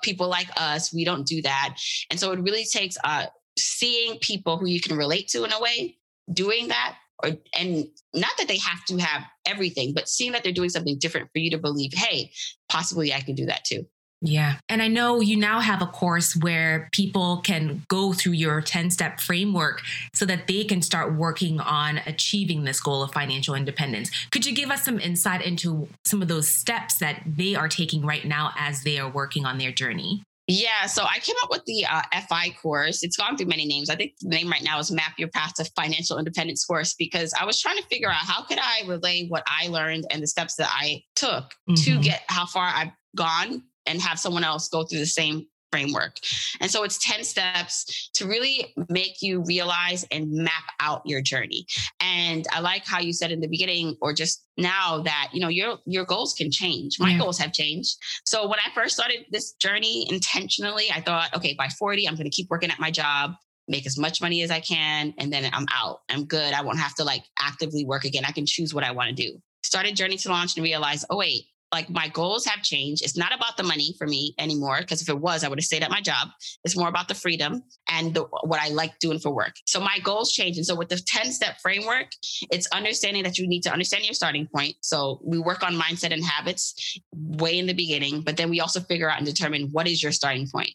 people 0.04 0.28
like 0.28 0.50
us. 0.58 0.94
We 0.94 1.06
don't 1.06 1.26
do 1.26 1.42
that. 1.44 1.78
And 2.10 2.20
so 2.20 2.32
it 2.32 2.40
really 2.40 2.66
takes 2.66 2.98
uh, 3.04 3.28
seeing 3.58 4.20
people 4.20 4.58
who 4.58 4.68
you 4.68 4.82
can 4.82 4.98
relate 4.98 5.28
to 5.30 5.44
in 5.44 5.52
a 5.52 5.62
way 5.62 5.98
doing 6.34 6.68
that 6.70 6.96
or 7.24 7.30
and 7.58 7.86
not 8.14 8.32
that 8.38 8.48
they 8.48 8.58
have 8.58 8.84
to 8.86 8.98
have 8.98 9.22
everything 9.46 9.94
but 9.94 10.10
seeing 10.10 10.32
that 10.32 10.44
they're 10.44 10.52
doing 10.52 10.70
something 10.70 10.98
different 10.98 11.30
for 11.32 11.40
you 11.40 11.52
to 11.52 11.58
believe 11.58 11.92
hey 11.94 12.32
possibly 12.68 13.14
i 13.14 13.22
can 13.22 13.36
do 13.36 13.46
that 13.46 13.64
too 13.64 13.86
yeah. 14.28 14.56
And 14.70 14.82
I 14.82 14.88
know 14.88 15.20
you 15.20 15.38
now 15.38 15.60
have 15.60 15.82
a 15.82 15.88
course 15.88 16.36
where 16.36 16.90
people 16.92 17.38
can 17.38 17.84
go 17.88 18.14
through 18.14 18.34
your 18.34 18.62
10 18.62 18.92
step 18.92 19.20
framework 19.20 19.82
so 20.14 20.26
that 20.26 20.48
they 20.48 20.64
can 20.64 20.82
start 20.82 21.14
working 21.14 21.60
on 21.60 22.00
achieving 22.06 22.64
this 22.64 22.80
goal 22.80 23.04
of 23.04 23.12
financial 23.12 23.56
independence. 23.56 24.10
Could 24.32 24.46
you 24.46 24.54
give 24.54 24.72
us 24.72 24.84
some 24.84 25.00
insight 25.00 25.42
into 25.46 25.88
some 26.06 26.22
of 26.22 26.28
those 26.28 26.48
steps 26.48 26.98
that 27.00 27.22
they 27.26 27.56
are 27.56 27.70
taking 27.70 28.06
right 28.06 28.26
now 28.26 28.52
as 28.58 28.84
they 28.84 29.00
are 29.00 29.10
working 29.10 29.46
on 29.46 29.58
their 29.58 29.72
journey? 29.72 30.24
Yeah, 30.48 30.86
so 30.86 31.04
I 31.04 31.18
came 31.20 31.36
up 31.44 31.50
with 31.50 31.66
the 31.66 31.88
uh, 31.88 32.04
FI 32.30 32.52
course. 32.62 33.02
It's 33.02 33.18
gone 33.18 33.36
through 33.36 33.48
many 33.48 33.66
names. 33.66 33.90
I 33.90 33.96
think 33.96 34.14
the 34.22 34.30
name 34.30 34.48
right 34.48 34.62
now 34.62 34.78
is 34.78 34.92
Map 34.92 35.14
Your 35.18 35.28
Path 35.30 35.56
to 35.56 35.66
Financial 35.76 36.20
Independence 36.20 36.64
course 36.64 36.94
because 36.94 37.34
I 37.40 37.46
was 37.46 37.60
trying 37.60 37.78
to 37.78 37.84
figure 37.88 38.10
out 38.10 38.18
how 38.18 38.44
could 38.44 38.60
I 38.62 38.84
relay 38.86 39.28
what 39.28 39.42
I 39.48 39.70
learned 39.70 40.06
and 40.12 40.22
the 40.22 40.28
steps 40.28 40.56
that 40.58 40.70
I 40.72 41.04
took 41.16 41.46
mm-hmm. 41.68 41.74
to 41.76 42.00
get 42.00 42.24
how 42.28 42.46
far 42.46 42.68
I've 42.68 42.92
gone 43.16 43.64
and 43.86 44.02
have 44.02 44.20
someone 44.20 44.44
else 44.44 44.68
go 44.70 44.84
through 44.84 45.00
the 45.00 45.06
same 45.06 45.46
framework. 45.72 46.16
And 46.62 46.72
so 46.72 46.84
it's 46.84 46.98
10 47.00 47.24
steps 47.24 48.10
to 48.14 48.26
really 48.26 48.74
make 48.88 49.22
you 49.22 49.44
realize 49.46 50.06
and 50.10 50.32
map 50.32 50.64
out 50.80 51.02
your 51.06 51.22
journey. 51.22 51.66
And 52.00 52.46
I 52.54 52.62
like 52.62 52.86
how 52.86 53.00
you 53.00 53.12
said 53.12 53.32
in 53.32 53.42
the 53.42 53.48
beginning 53.48 53.98
or 54.02 54.14
just 54.14 54.46
now 54.58 55.02
that, 55.02 55.32
you 55.34 55.42
know, 55.42 55.50
your 55.50 55.78
your 55.86 56.06
goals 56.06 56.34
can 56.34 56.50
change. 56.50 56.98
My 57.00 57.12
yeah. 57.12 57.20
goals 57.20 57.38
have 57.40 57.52
changed. 57.52 57.98
So 58.26 58.48
when 58.48 58.60
I 58.60 58.74
first 58.74 58.96
started 58.96 59.26
this 59.32 59.54
journey 59.54 60.08
intentionally, 60.10 60.86
I 60.94 61.02
thought, 61.02 61.36
okay, 61.36 61.56
by 61.58 61.68
40, 61.68 62.08
I'm 62.08 62.16
going 62.16 62.30
to 62.30 62.36
keep 62.36 62.50
working 62.50 62.72
at 62.72 62.80
my 62.80 62.92
job 62.92 63.34
make 63.68 63.86
as 63.88 63.98
much 63.98 64.22
money 64.22 64.44
as 64.44 64.52
I 64.52 64.60
can, 64.60 65.14
and 65.18 65.34
then 65.34 65.50
I'm 65.52 65.66
out. 65.74 66.02
I'm 66.10 66.26
good. 66.26 66.54
I 66.54 66.62
won't 66.62 66.78
have 66.78 66.94
to 66.96 67.04
like 67.04 67.24
actively 67.40 67.84
work 67.84 68.06
again. 68.06 68.24
I 68.26 68.32
can 68.32 68.46
choose 68.46 68.74
what 68.74 68.84
I 68.84 68.92
want 68.92 69.10
to 69.10 69.16
do. 69.16 69.42
Started 69.64 69.96
Journey 69.96 70.18
to 70.18 70.30
Launch 70.30 70.56
and 70.56 70.64
realized, 70.64 71.06
oh, 71.10 71.18
wait, 71.18 71.46
like 71.72 71.90
my 71.90 72.08
goals 72.10 72.46
have 72.46 72.62
changed. 72.64 73.04
It's 73.04 73.18
not 73.18 73.34
about 73.36 73.58
the 73.58 73.64
money 73.64 73.96
for 73.98 74.08
me 74.08 74.34
anymore. 74.40 74.78
Because 74.80 75.02
if 75.02 75.10
it 75.10 75.20
was, 75.20 75.44
I 75.44 75.48
would 75.48 75.60
have 75.60 75.66
stayed 75.66 75.84
at 75.84 75.92
my 75.92 76.02
job. 76.02 76.30
It's 76.64 76.78
more 76.78 76.88
about 76.88 77.08
the 77.08 77.16
freedom 77.16 77.64
and 77.90 78.14
the, 78.14 78.24
what 78.44 78.60
I 78.60 78.70
like 78.70 78.98
doing 79.00 79.20
for 79.20 79.32
work. 79.34 79.56
So 79.66 79.80
my 79.80 80.00
goals 80.04 80.32
change. 80.32 80.58
And 80.58 80.66
so 80.66 80.76
with 80.76 80.90
the 80.90 80.98
10 80.98 81.32
step 81.32 81.58
framework, 81.62 82.08
it's 82.52 82.68
understanding 82.68 83.24
that 83.24 83.38
you 83.38 83.48
need 83.48 83.62
to 83.62 83.72
understand 83.72 84.06
your 84.06 84.14
starting 84.14 84.48
point. 84.48 84.76
So 84.82 85.20
we 85.24 85.38
work 85.40 85.64
on 85.64 85.76
mindset 85.76 86.14
and 86.14 86.24
habits 86.24 87.00
way 87.14 87.58
in 87.60 87.66
the 87.66 87.74
beginning, 87.74 88.22
but 88.22 88.38
then 88.38 88.50
we 88.50 88.62
also 88.62 88.80
figure 88.80 89.10
out 89.10 89.18
and 89.18 89.26
determine 89.26 89.70
what 89.72 89.88
is 89.88 90.02
your 90.02 90.12
starting 90.12 90.48
point. 90.48 90.72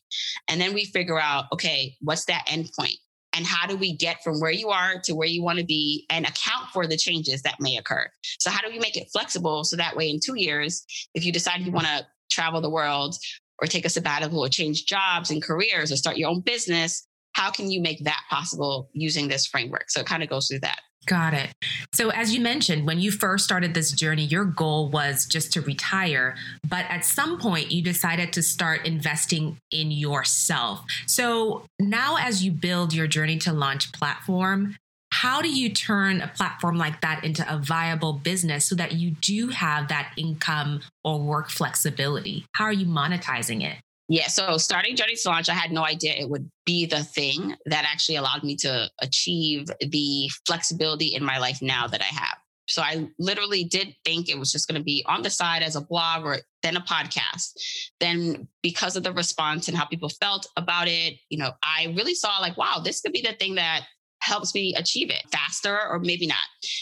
And 0.48 0.60
then 0.60 0.74
we 0.74 0.84
figure 0.84 1.20
out, 1.20 1.46
okay, 1.52 1.96
what's 2.00 2.26
that 2.26 2.44
end 2.50 2.70
point? 2.78 2.96
And 3.32 3.46
how 3.46 3.66
do 3.66 3.76
we 3.76 3.96
get 3.96 4.22
from 4.24 4.40
where 4.40 4.50
you 4.50 4.68
are 4.70 5.00
to 5.04 5.14
where 5.14 5.28
you 5.28 5.42
want 5.42 5.58
to 5.58 5.64
be 5.64 6.06
and 6.10 6.26
account 6.26 6.68
for 6.72 6.86
the 6.86 6.96
changes 6.96 7.42
that 7.42 7.60
may 7.60 7.76
occur. 7.76 8.08
So 8.38 8.50
how 8.50 8.60
do 8.60 8.72
we 8.72 8.78
make 8.78 8.96
it 8.96 9.08
flexible 9.12 9.64
so 9.64 9.76
that 9.76 9.96
way 9.96 10.10
in 10.10 10.18
two 10.24 10.38
years 10.38 10.84
if 11.14 11.24
you 11.24 11.32
decide 11.32 11.60
you 11.60 11.72
want 11.72 11.86
to 11.86 12.06
travel 12.30 12.60
the 12.60 12.70
world 12.70 13.16
or 13.60 13.66
take 13.66 13.84
a 13.84 13.90
sabbatical 13.90 14.40
or 14.44 14.48
change 14.48 14.86
jobs 14.86 15.30
and 15.30 15.42
careers 15.42 15.92
or 15.92 15.96
start 15.96 16.16
your 16.16 16.30
own 16.30 16.40
business 16.40 17.06
how 17.32 17.50
can 17.50 17.70
you 17.70 17.80
make 17.80 18.02
that 18.04 18.22
possible 18.28 18.90
using 18.92 19.28
this 19.28 19.46
framework? 19.46 19.90
So 19.90 20.00
it 20.00 20.06
kind 20.06 20.22
of 20.22 20.28
goes 20.28 20.48
through 20.48 20.60
that 20.60 20.80
Got 21.06 21.34
it. 21.34 21.50
So, 21.92 22.10
as 22.10 22.34
you 22.34 22.40
mentioned, 22.40 22.86
when 22.86 23.00
you 23.00 23.10
first 23.10 23.44
started 23.44 23.72
this 23.72 23.90
journey, 23.90 24.24
your 24.24 24.44
goal 24.44 24.90
was 24.90 25.26
just 25.26 25.52
to 25.54 25.60
retire. 25.62 26.36
But 26.68 26.84
at 26.88 27.04
some 27.04 27.38
point, 27.38 27.72
you 27.72 27.82
decided 27.82 28.32
to 28.34 28.42
start 28.42 28.86
investing 28.86 29.56
in 29.70 29.90
yourself. 29.90 30.84
So, 31.06 31.64
now 31.78 32.16
as 32.20 32.44
you 32.44 32.52
build 32.52 32.92
your 32.92 33.06
Journey 33.06 33.38
to 33.38 33.52
Launch 33.52 33.92
platform, 33.92 34.76
how 35.12 35.42
do 35.42 35.48
you 35.48 35.70
turn 35.70 36.20
a 36.20 36.28
platform 36.28 36.76
like 36.76 37.00
that 37.00 37.24
into 37.24 37.44
a 37.52 37.58
viable 37.58 38.12
business 38.12 38.66
so 38.66 38.74
that 38.76 38.92
you 38.92 39.10
do 39.10 39.48
have 39.48 39.88
that 39.88 40.12
income 40.16 40.80
or 41.02 41.18
work 41.18 41.50
flexibility? 41.50 42.44
How 42.52 42.64
are 42.66 42.72
you 42.72 42.86
monetizing 42.86 43.62
it? 43.62 43.78
Yeah, 44.10 44.26
so 44.26 44.58
starting 44.58 44.96
Journey 44.96 45.14
to 45.14 45.28
Launch, 45.28 45.48
I 45.48 45.54
had 45.54 45.70
no 45.70 45.84
idea 45.84 46.14
it 46.14 46.28
would 46.28 46.50
be 46.66 46.84
the 46.84 47.04
thing 47.04 47.54
that 47.66 47.84
actually 47.88 48.16
allowed 48.16 48.42
me 48.42 48.56
to 48.56 48.90
achieve 48.98 49.68
the 49.80 50.28
flexibility 50.48 51.14
in 51.14 51.22
my 51.22 51.38
life 51.38 51.62
now 51.62 51.86
that 51.86 52.00
I 52.00 52.12
have. 52.12 52.36
So 52.68 52.82
I 52.82 53.08
literally 53.20 53.62
did 53.62 53.94
think 54.04 54.28
it 54.28 54.36
was 54.36 54.50
just 54.50 54.66
going 54.66 54.80
to 54.80 54.84
be 54.84 55.04
on 55.06 55.22
the 55.22 55.30
side 55.30 55.62
as 55.62 55.76
a 55.76 55.80
blog 55.80 56.24
or 56.24 56.38
then 56.64 56.76
a 56.76 56.80
podcast. 56.80 57.52
Then 58.00 58.48
because 58.64 58.96
of 58.96 59.04
the 59.04 59.12
response 59.12 59.68
and 59.68 59.76
how 59.76 59.84
people 59.84 60.08
felt 60.08 60.44
about 60.56 60.88
it, 60.88 61.14
you 61.28 61.38
know, 61.38 61.52
I 61.62 61.94
really 61.96 62.14
saw 62.14 62.38
like, 62.40 62.56
wow, 62.56 62.80
this 62.82 63.00
could 63.02 63.12
be 63.12 63.22
the 63.22 63.34
thing 63.34 63.54
that 63.54 63.82
helps 64.22 64.56
me 64.56 64.74
achieve 64.76 65.10
it 65.10 65.22
faster 65.30 65.78
or 65.88 66.00
maybe 66.00 66.26
not. 66.26 66.36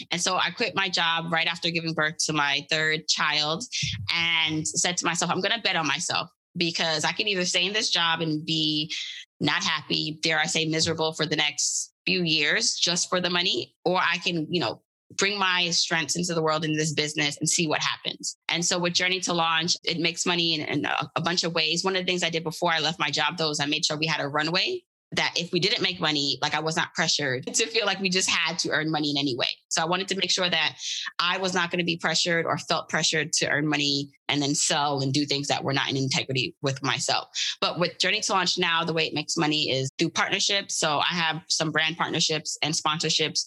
And 0.09 0.19
so 0.19 0.37
I 0.37 0.49
quit 0.49 0.75
my 0.75 0.89
job 0.89 1.31
right 1.31 1.47
after 1.47 1.69
giving 1.69 1.93
birth 1.93 2.15
to 2.25 2.33
my 2.33 2.65
third 2.71 3.07
child 3.07 3.65
and 4.11 4.67
said 4.67 4.97
to 4.97 5.05
myself, 5.05 5.29
I'm 5.29 5.41
going 5.41 5.55
to 5.55 5.61
bet 5.61 5.75
on 5.75 5.85
myself 5.85 6.31
because 6.59 7.03
I 7.03 7.11
can 7.13 7.27
either 7.27 7.45
stay 7.45 7.65
in 7.65 7.73
this 7.73 7.89
job 7.89 8.21
and 8.21 8.45
be 8.45 8.93
not 9.39 9.63
happy, 9.63 10.19
dare 10.21 10.39
I 10.39 10.45
say 10.45 10.65
miserable 10.65 11.13
for 11.13 11.25
the 11.25 11.35
next 11.35 11.93
few 12.05 12.23
years 12.23 12.75
just 12.75 13.09
for 13.09 13.19
the 13.19 13.29
money, 13.29 13.73
or 13.83 13.97
I 13.97 14.17
can, 14.17 14.45
you 14.53 14.59
know, 14.59 14.81
bring 15.17 15.39
my 15.39 15.69
strengths 15.71 16.15
into 16.15 16.33
the 16.33 16.41
world 16.41 16.63
in 16.63 16.73
this 16.73 16.93
business 16.93 17.37
and 17.37 17.49
see 17.49 17.67
what 17.67 17.81
happens. 17.81 18.37
And 18.47 18.63
so 18.63 18.77
with 18.77 18.93
Journey 18.93 19.19
to 19.21 19.33
Launch, 19.33 19.75
it 19.83 19.99
makes 19.99 20.25
money 20.25 20.53
in, 20.53 20.61
in 20.61 20.85
a, 20.85 21.09
a, 21.15 21.21
bunch 21.21 21.43
of 21.43 21.55
ways. 21.55 21.83
One 21.83 21.95
of 21.95 22.01
the 22.01 22.05
things 22.05 22.23
I 22.23 22.29
did 22.29 22.43
before 22.43 22.71
I 22.71 22.79
left 22.79 22.99
my 22.99 23.09
job 23.09 23.37
though 23.37 23.49
is 23.49 23.59
I 23.59 23.65
made 23.65 23.85
sure 23.85 23.97
we 23.97 24.05
had 24.05 24.21
a 24.21 24.27
runway 24.27 24.83
that 25.13 25.33
if 25.35 25.51
we 25.51 25.59
didn't 25.59 25.81
make 25.81 25.99
money, 25.99 26.37
like 26.41 26.53
I 26.53 26.59
was 26.59 26.75
not 26.75 26.93
pressured 26.93 27.47
to 27.53 27.67
feel 27.67 27.85
like 27.85 27.99
we 27.99 28.09
just 28.09 28.29
had 28.29 28.59
to 28.59 28.69
earn 28.69 28.91
money 28.91 29.09
in 29.09 29.17
any 29.17 29.35
way. 29.35 29.47
So 29.69 29.81
I 29.81 29.85
wanted 29.85 30.07
to 30.09 30.15
make 30.15 30.31
sure 30.31 30.49
that 30.49 30.75
I 31.19 31.37
was 31.37 31.53
not 31.53 31.71
going 31.71 31.79
to 31.79 31.85
be 31.85 31.97
pressured 31.97 32.45
or 32.45 32.57
felt 32.57 32.89
pressured 32.89 33.33
to 33.33 33.49
earn 33.49 33.67
money 33.67 34.09
and 34.27 34.41
then 34.41 34.55
sell 34.55 35.01
and 35.01 35.13
do 35.13 35.25
things 35.25 35.47
that 35.47 35.63
were 35.63 35.73
not 35.73 35.89
in 35.89 35.97
integrity 35.97 36.55
with 36.61 36.81
myself. 36.83 37.27
But 37.61 37.79
with 37.79 37.99
Journey 37.99 38.21
to 38.21 38.33
Launch 38.33 38.57
now, 38.57 38.83
the 38.83 38.93
way 38.93 39.07
it 39.07 39.13
makes 39.13 39.37
money 39.37 39.71
is 39.71 39.89
through 39.97 40.09
partnerships. 40.09 40.75
So 40.75 40.99
I 40.99 41.13
have 41.13 41.41
some 41.47 41.71
brand 41.71 41.97
partnerships 41.97 42.57
and 42.61 42.73
sponsorships 42.73 43.45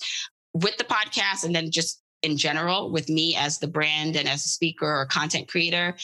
with 0.54 0.76
the 0.76 0.84
podcast 0.84 1.44
and 1.44 1.54
then 1.54 1.70
just 1.70 2.01
in 2.22 2.36
general 2.36 2.90
with 2.90 3.08
me 3.08 3.36
as 3.36 3.58
the 3.58 3.66
brand 3.66 4.16
and 4.16 4.28
as 4.28 4.44
a 4.44 4.48
speaker 4.48 4.86
or 4.86 5.06
content 5.06 5.48
creator. 5.48 5.96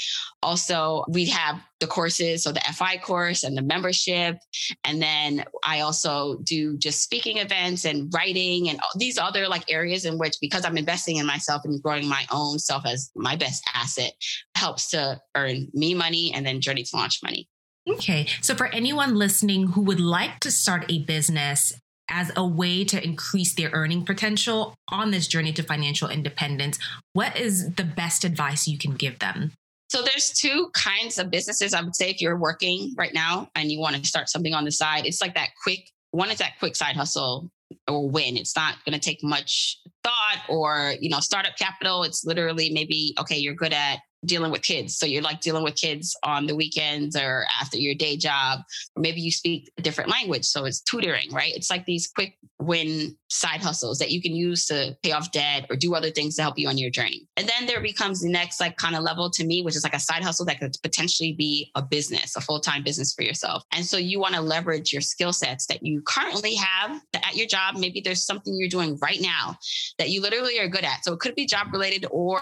Also, 0.43 1.05
we 1.09 1.27
have 1.27 1.61
the 1.81 1.87
courses, 1.87 2.43
so 2.43 2.51
the 2.51 2.61
FI 2.61 2.99
course 2.99 3.45
and 3.45 3.57
the 3.57 3.63
membership. 3.63 4.39
And 4.85 5.01
then 5.01 5.45
I 5.65 5.81
also 5.81 6.39
do 6.43 6.77
just 6.79 7.03
speaking 7.03 7.39
events 7.39 7.85
and 7.85 8.13
writing 8.13 8.69
and 8.69 8.81
these 8.97 9.19
other 9.19 9.49
like 9.49 9.71
areas 9.71 10.05
in 10.05 10.19
which, 10.19 10.37
because 10.41 10.65
I'm 10.65 10.77
investing 10.77 11.17
in 11.17 11.27
myself 11.27 11.63
and 11.65 11.83
growing 11.83 12.09
my 12.09 12.27
own 12.33 12.59
self 12.59 12.85
as 12.85 13.11
my 13.15 13.37
best 13.37 13.63
asset, 13.75 14.13
helps 14.57 14.91
to 14.91 15.21
earn 15.37 15.69
me 15.73 15.95
money 15.95 16.33
and 16.35 16.45
then 16.45 16.61
journey 16.61 16.83
to 16.83 16.97
launch 16.97 17.21
money. 17.23 17.49
Okay. 17.89 18.27
So, 18.43 18.55
for 18.55 18.67
anyone 18.67 19.15
listening 19.15 19.69
who 19.69 19.83
would 19.83 20.01
like 20.01 20.41
to 20.41 20.51
start 20.51 20.85
a 20.89 21.05
business 21.05 21.73
as 22.11 22.33
a 22.37 22.47
way 22.47 22.85
to 22.85 23.03
increase 23.03 23.55
their 23.55 23.71
earning 23.73 24.05
potential 24.05 24.75
on 24.89 25.11
this 25.11 25.27
journey 25.27 25.53
to 25.53 25.63
financial 25.63 26.09
independence, 26.09 26.79
what 27.13 27.37
is 27.37 27.75
the 27.75 27.85
best 27.85 28.25
advice 28.25 28.67
you 28.67 28.79
can 28.79 28.95
give 28.95 29.19
them? 29.19 29.53
So 29.91 30.03
there's 30.03 30.33
two 30.33 30.71
kinds 30.75 31.19
of 31.19 31.31
businesses 31.31 31.73
I 31.73 31.83
would 31.83 31.97
say 31.97 32.11
if 32.11 32.21
you're 32.21 32.37
working 32.37 32.95
right 32.97 33.15
now 33.15 33.49
and 33.55 33.73
you 33.73 33.79
want 33.81 33.97
to 33.97 34.05
start 34.07 34.29
something 34.29 34.53
on 34.53 34.65
the 34.65 34.73
side, 34.73 35.07
it's 35.07 35.21
like 35.21 35.35
that 35.35 35.51
quick 35.63 35.89
one 36.11 36.31
is 36.31 36.39
that 36.39 36.59
quick 36.59 36.77
side 36.77 36.97
hustle 36.97 37.51
or 37.87 38.09
win. 38.09 38.37
It's 38.37 38.57
not 38.57 38.77
going 38.85 38.99
to 38.99 39.01
take 39.01 39.23
much 39.23 39.79
thought 40.03 40.43
or, 40.49 40.95
you 41.01 41.11
know, 41.11 41.21
startup 41.21 41.57
capital. 41.57 42.03
It's 42.03 42.25
literally 42.25 42.71
maybe 42.71 43.15
okay, 43.19 43.37
you're 43.37 43.55
good 43.55 43.73
at 43.73 44.01
dealing 44.25 44.51
with 44.51 44.63
kids. 44.63 44.97
So 44.97 45.07
you're 45.07 45.23
like 45.23 45.41
dealing 45.41 45.63
with 45.63 45.77
kids 45.77 46.17
on 46.23 46.47
the 46.47 46.57
weekends 46.57 47.17
or 47.17 47.45
after 47.61 47.79
your 47.79 47.95
day 47.95 48.17
job, 48.17 48.61
or 48.97 49.03
maybe 49.03 49.21
you 49.21 49.31
speak 49.31 49.71
a 49.79 49.83
different 49.83 50.11
language. 50.11 50.45
So 50.45 50.65
it's 50.65 50.81
tutoring, 50.81 51.31
right? 51.33 51.55
It's 51.55 51.71
like 51.71 51.85
these 51.85 52.09
quick 52.09 52.37
win 52.59 53.17
side 53.31 53.61
hustles 53.61 53.99
that 53.99 54.11
you 54.11 54.21
can 54.21 54.35
use 54.35 54.67
to 54.67 54.97
pay 55.03 55.13
off 55.13 55.31
debt 55.31 55.67
or 55.71 55.77
do 55.77 55.95
other 55.95 56.11
things 56.11 56.35
to 56.37 56.43
help 56.43 56.59
you 56.59 56.69
on 56.69 56.79
your 56.79 56.91
journey. 56.91 57.27
And 57.37 57.49
then 57.49 57.67
there 57.67 57.81
becomes 57.81 58.21
the 58.21 58.29
next 58.29 58.61
like 58.61 58.77
kind 58.77 58.97
of 58.97 59.03
level 59.03 59.31
to 59.31 59.45
me, 59.45 59.63
which 59.63 59.77
is 59.77 59.85
like 59.85 59.95
a 59.95 60.01
side 60.01 60.25
hustle 60.25 60.47
that 60.47 60.59
could 60.59 60.77
potentially 60.83 61.33
be 61.33 61.71
a 61.75 61.83
business, 61.83 62.37
a 62.37 62.41
full-time 62.41 62.83
business 62.83 63.15
for 63.15 63.23
yourself. 63.23 63.63
And 63.73 63.85
so 63.85 63.97
you 63.97 64.19
want 64.19 64.35
to 64.35 64.41
leverage 64.41 64.93
your 64.93 65.03
skill 65.03 65.33
sets 65.33 65.67
that 65.67 65.85
you 65.85 66.03
currently 66.03 66.55
have 66.57 67.01
at 67.15 67.37
your 67.37 67.47
job. 67.47 67.77
Maybe 67.77 68.01
there's 68.01 68.25
something 68.25 68.55
you're 68.57 68.69
doing 68.69 68.99
right 69.01 69.21
now 69.21 69.57
that 69.99 70.11
you 70.11 70.21
literally 70.21 70.59
are 70.59 70.69
good 70.69 70.85
at. 70.85 71.05
So 71.05 71.13
it 71.13 71.21
could 71.21 71.35
be 71.35 71.47
job 71.47 71.69
related 71.73 72.07
or 72.11 72.41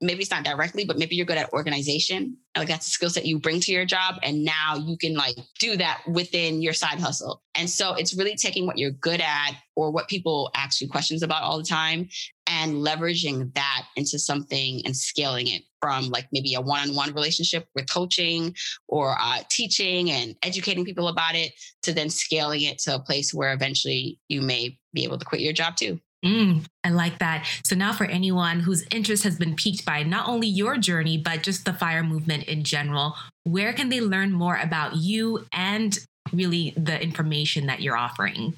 maybe 0.00 0.22
it's 0.22 0.30
not 0.30 0.44
directly, 0.44 0.84
but 0.84 0.98
maybe 0.98 1.14
you're 1.14 1.26
good 1.26 1.38
at 1.38 1.52
organization. 1.52 2.36
Like 2.56 2.68
that's 2.68 2.86
a 2.86 2.90
skill 2.90 3.10
set 3.10 3.26
you 3.26 3.38
bring 3.38 3.60
to 3.60 3.72
your 3.72 3.84
job. 3.84 4.16
And 4.22 4.44
now 4.44 4.76
you 4.76 4.96
can 4.96 5.14
like 5.14 5.36
do 5.58 5.76
that 5.76 6.02
within 6.08 6.62
your 6.62 6.72
side 6.72 6.98
hustle. 6.98 7.42
And 7.54 7.68
so 7.68 7.94
it's 7.94 8.16
really 8.16 8.34
taking 8.34 8.66
what 8.66 8.78
you're 8.78 8.90
good 8.92 9.20
at 9.20 9.52
or 9.76 9.90
what 9.90 10.08
people 10.08 10.50
ask 10.56 10.80
you 10.80 10.88
questions 10.88 11.22
about 11.22 11.42
all 11.42 11.58
the 11.58 11.64
time 11.64 12.08
and 12.46 12.74
leveraging 12.74 13.54
that 13.54 13.82
into 13.96 14.18
something 14.18 14.82
and 14.84 14.96
scaling 14.96 15.48
it 15.48 15.62
from 15.80 16.08
like 16.08 16.26
maybe 16.32 16.54
a 16.54 16.60
one-on-one 16.60 17.12
relationship 17.14 17.66
with 17.74 17.90
coaching 17.90 18.54
or 18.88 19.14
uh, 19.20 19.38
teaching 19.48 20.10
and 20.10 20.34
educating 20.42 20.84
people 20.84 21.08
about 21.08 21.34
it 21.34 21.52
to 21.82 21.92
then 21.92 22.10
scaling 22.10 22.62
it 22.62 22.78
to 22.78 22.94
a 22.94 23.00
place 23.00 23.32
where 23.32 23.52
eventually 23.52 24.18
you 24.28 24.42
may 24.42 24.76
be 24.92 25.04
able 25.04 25.18
to 25.18 25.24
quit 25.24 25.40
your 25.40 25.52
job 25.52 25.76
too. 25.76 25.98
Mm, 26.24 26.66
I 26.84 26.90
like 26.90 27.18
that. 27.20 27.46
So 27.64 27.74
now, 27.74 27.92
for 27.94 28.04
anyone 28.04 28.60
whose 28.60 28.84
interest 28.90 29.24
has 29.24 29.38
been 29.38 29.56
piqued 29.56 29.86
by 29.86 30.02
not 30.02 30.28
only 30.28 30.48
your 30.48 30.76
journey, 30.76 31.16
but 31.16 31.42
just 31.42 31.64
the 31.64 31.72
fire 31.72 32.02
movement 32.02 32.44
in 32.44 32.62
general, 32.62 33.14
where 33.44 33.72
can 33.72 33.88
they 33.88 34.00
learn 34.02 34.30
more 34.32 34.56
about 34.56 34.96
you 34.96 35.46
and 35.52 35.98
really 36.32 36.74
the 36.76 37.02
information 37.02 37.66
that 37.66 37.80
you're 37.80 37.96
offering? 37.96 38.54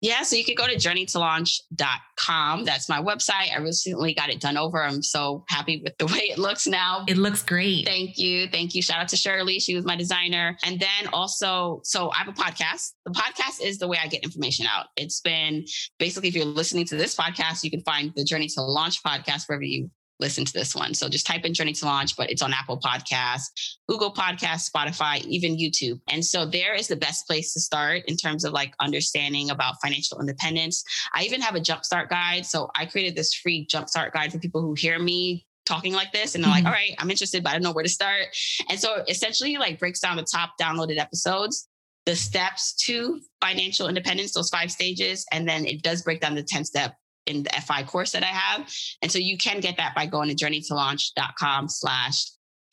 Yeah, 0.00 0.22
so 0.22 0.36
you 0.36 0.44
could 0.44 0.56
go 0.56 0.66
to 0.66 0.76
journeytolaunch.com. 0.76 2.64
That's 2.64 2.88
my 2.88 3.02
website. 3.02 3.52
I 3.52 3.58
recently 3.58 4.14
got 4.14 4.30
it 4.30 4.40
done 4.40 4.56
over. 4.56 4.82
I'm 4.82 5.02
so 5.02 5.44
happy 5.48 5.80
with 5.82 5.98
the 5.98 6.06
way 6.12 6.30
it 6.30 6.38
looks 6.38 6.66
now. 6.68 7.04
It 7.08 7.16
looks 7.16 7.42
great. 7.42 7.84
Thank 7.84 8.16
you. 8.16 8.48
Thank 8.48 8.74
you. 8.74 8.82
Shout 8.82 9.00
out 9.00 9.08
to 9.08 9.16
Shirley. 9.16 9.58
She 9.58 9.74
was 9.74 9.84
my 9.84 9.96
designer. 9.96 10.56
And 10.64 10.78
then 10.78 11.08
also, 11.12 11.80
so 11.82 12.10
I 12.12 12.18
have 12.18 12.28
a 12.28 12.32
podcast. 12.32 12.92
The 13.06 13.12
podcast 13.12 13.60
is 13.60 13.78
the 13.78 13.88
way 13.88 13.98
I 14.02 14.06
get 14.06 14.22
information 14.22 14.66
out. 14.66 14.86
It's 14.96 15.20
been 15.20 15.64
basically, 15.98 16.28
if 16.28 16.36
you're 16.36 16.44
listening 16.44 16.84
to 16.86 16.96
this 16.96 17.16
podcast, 17.16 17.64
you 17.64 17.70
can 17.70 17.80
find 17.80 18.12
the 18.14 18.24
Journey 18.24 18.48
to 18.48 18.62
Launch 18.62 19.02
podcast 19.02 19.48
wherever 19.48 19.64
you 19.64 19.90
listen 20.20 20.44
to 20.44 20.52
this 20.52 20.74
one. 20.74 20.94
So 20.94 21.08
just 21.08 21.26
type 21.26 21.44
in 21.44 21.54
Journey 21.54 21.72
to 21.74 21.84
Launch, 21.84 22.16
but 22.16 22.30
it's 22.30 22.42
on 22.42 22.52
Apple 22.52 22.78
Podcasts, 22.78 23.76
Google 23.88 24.12
Podcasts, 24.12 24.70
Spotify, 24.70 25.24
even 25.24 25.56
YouTube. 25.56 26.00
And 26.08 26.24
so 26.24 26.44
there 26.44 26.74
is 26.74 26.88
the 26.88 26.96
best 26.96 27.26
place 27.26 27.52
to 27.54 27.60
start 27.60 28.02
in 28.06 28.16
terms 28.16 28.44
of 28.44 28.52
like 28.52 28.74
understanding 28.80 29.50
about 29.50 29.76
financial 29.82 30.20
independence. 30.20 30.84
I 31.14 31.24
even 31.24 31.40
have 31.40 31.54
a 31.54 31.60
jumpstart 31.60 32.08
guide. 32.08 32.46
So 32.46 32.70
I 32.74 32.86
created 32.86 33.16
this 33.16 33.34
free 33.34 33.66
jumpstart 33.66 34.12
guide 34.12 34.32
for 34.32 34.38
people 34.38 34.60
who 34.60 34.74
hear 34.74 34.98
me 34.98 35.46
talking 35.66 35.92
like 35.92 36.12
this 36.12 36.34
and 36.34 36.42
they're 36.42 36.50
mm-hmm. 36.50 36.64
like, 36.64 36.66
all 36.66 36.72
right, 36.72 36.94
I'm 36.98 37.10
interested, 37.10 37.44
but 37.44 37.50
I 37.50 37.52
don't 37.52 37.62
know 37.62 37.72
where 37.72 37.84
to 37.84 37.90
start. 37.90 38.26
And 38.68 38.80
so 38.80 39.04
essentially 39.08 39.56
like 39.56 39.78
breaks 39.78 40.00
down 40.00 40.16
the 40.16 40.22
top 40.22 40.52
downloaded 40.60 40.98
episodes 40.98 41.68
the 42.08 42.16
steps 42.16 42.72
to 42.72 43.20
financial 43.42 43.86
independence, 43.86 44.32
those 44.32 44.48
five 44.48 44.72
stages. 44.72 45.26
And 45.30 45.46
then 45.46 45.66
it 45.66 45.82
does 45.82 46.00
break 46.00 46.22
down 46.22 46.34
the 46.34 46.42
10 46.42 46.64
step 46.64 46.94
in 47.28 47.44
the 47.44 47.50
FI 47.50 47.84
course 47.84 48.12
that 48.12 48.22
I 48.22 48.26
have. 48.26 48.68
And 49.02 49.12
so 49.12 49.18
you 49.18 49.38
can 49.38 49.60
get 49.60 49.76
that 49.76 49.94
by 49.94 50.06
going 50.06 50.34
to 50.34 50.44
journeytolaunch.com 50.44 51.68
slash 51.68 52.24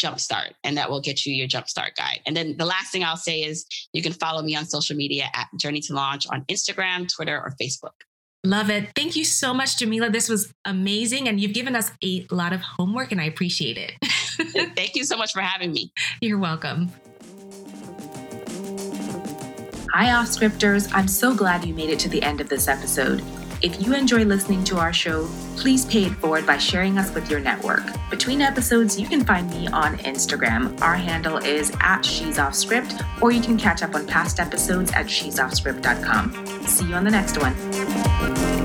jumpstart 0.01 0.51
and 0.63 0.77
that 0.77 0.89
will 0.89 1.01
get 1.01 1.25
you 1.25 1.33
your 1.33 1.47
jumpstart 1.47 1.95
guide. 1.95 2.19
And 2.25 2.35
then 2.35 2.57
the 2.57 2.65
last 2.65 2.91
thing 2.91 3.03
I'll 3.03 3.17
say 3.17 3.43
is 3.43 3.65
you 3.93 4.01
can 4.01 4.13
follow 4.13 4.41
me 4.41 4.55
on 4.55 4.65
social 4.65 4.95
media 4.95 5.25
at 5.33 5.47
Journey 5.57 5.79
to 5.81 5.93
Launch 5.93 6.27
on 6.29 6.43
Instagram, 6.45 7.07
Twitter, 7.13 7.37
or 7.37 7.53
Facebook. 7.61 7.93
Love 8.43 8.69
it. 8.69 8.89
Thank 8.95 9.15
you 9.15 9.25
so 9.25 9.55
much, 9.55 9.77
Jamila. 9.77 10.09
This 10.09 10.29
was 10.29 10.53
amazing. 10.65 11.27
And 11.27 11.39
you've 11.39 11.53
given 11.53 11.75
us 11.75 11.91
a 12.03 12.27
lot 12.29 12.53
of 12.53 12.61
homework, 12.61 13.11
and 13.11 13.19
I 13.19 13.23
appreciate 13.23 13.77
it. 13.77 13.93
Thank 14.75 14.95
you 14.95 15.03
so 15.03 15.17
much 15.17 15.33
for 15.33 15.41
having 15.41 15.71
me. 15.71 15.91
You're 16.21 16.37
welcome. 16.37 16.91
Hi, 19.93 20.13
off 20.13 20.27
scripters. 20.27 20.87
I'm 20.93 21.07
so 21.07 21.33
glad 21.33 21.65
you 21.65 21.73
made 21.73 21.89
it 21.89 21.97
to 21.99 22.09
the 22.09 22.21
end 22.21 22.39
of 22.39 22.47
this 22.47 22.67
episode. 22.67 23.23
If 23.61 23.81
you 23.81 23.93
enjoy 23.93 24.25
listening 24.25 24.63
to 24.65 24.77
our 24.77 24.93
show, 24.93 25.27
please 25.55 25.85
pay 25.85 26.05
it 26.05 26.13
forward 26.13 26.45
by 26.45 26.57
sharing 26.57 26.97
us 26.97 27.13
with 27.13 27.29
your 27.29 27.39
network. 27.39 27.83
Between 28.09 28.41
episodes, 28.41 28.99
you 28.99 29.07
can 29.07 29.23
find 29.23 29.49
me 29.49 29.67
on 29.67 29.97
Instagram. 29.99 30.79
Our 30.81 30.95
handle 30.95 31.37
is 31.37 31.71
at 31.79 32.03
She's 32.03 32.37
Off 32.37 32.55
Script, 32.55 32.95
or 33.21 33.31
you 33.31 33.41
can 33.41 33.57
catch 33.57 33.81
up 33.81 33.95
on 33.95 34.05
past 34.05 34.39
episodes 34.39 34.91
at 34.91 35.09
she'soffscript.com. 35.09 36.47
See 36.67 36.87
you 36.87 36.95
on 36.95 37.03
the 37.03 37.11
next 37.11 37.37
one. 37.37 38.64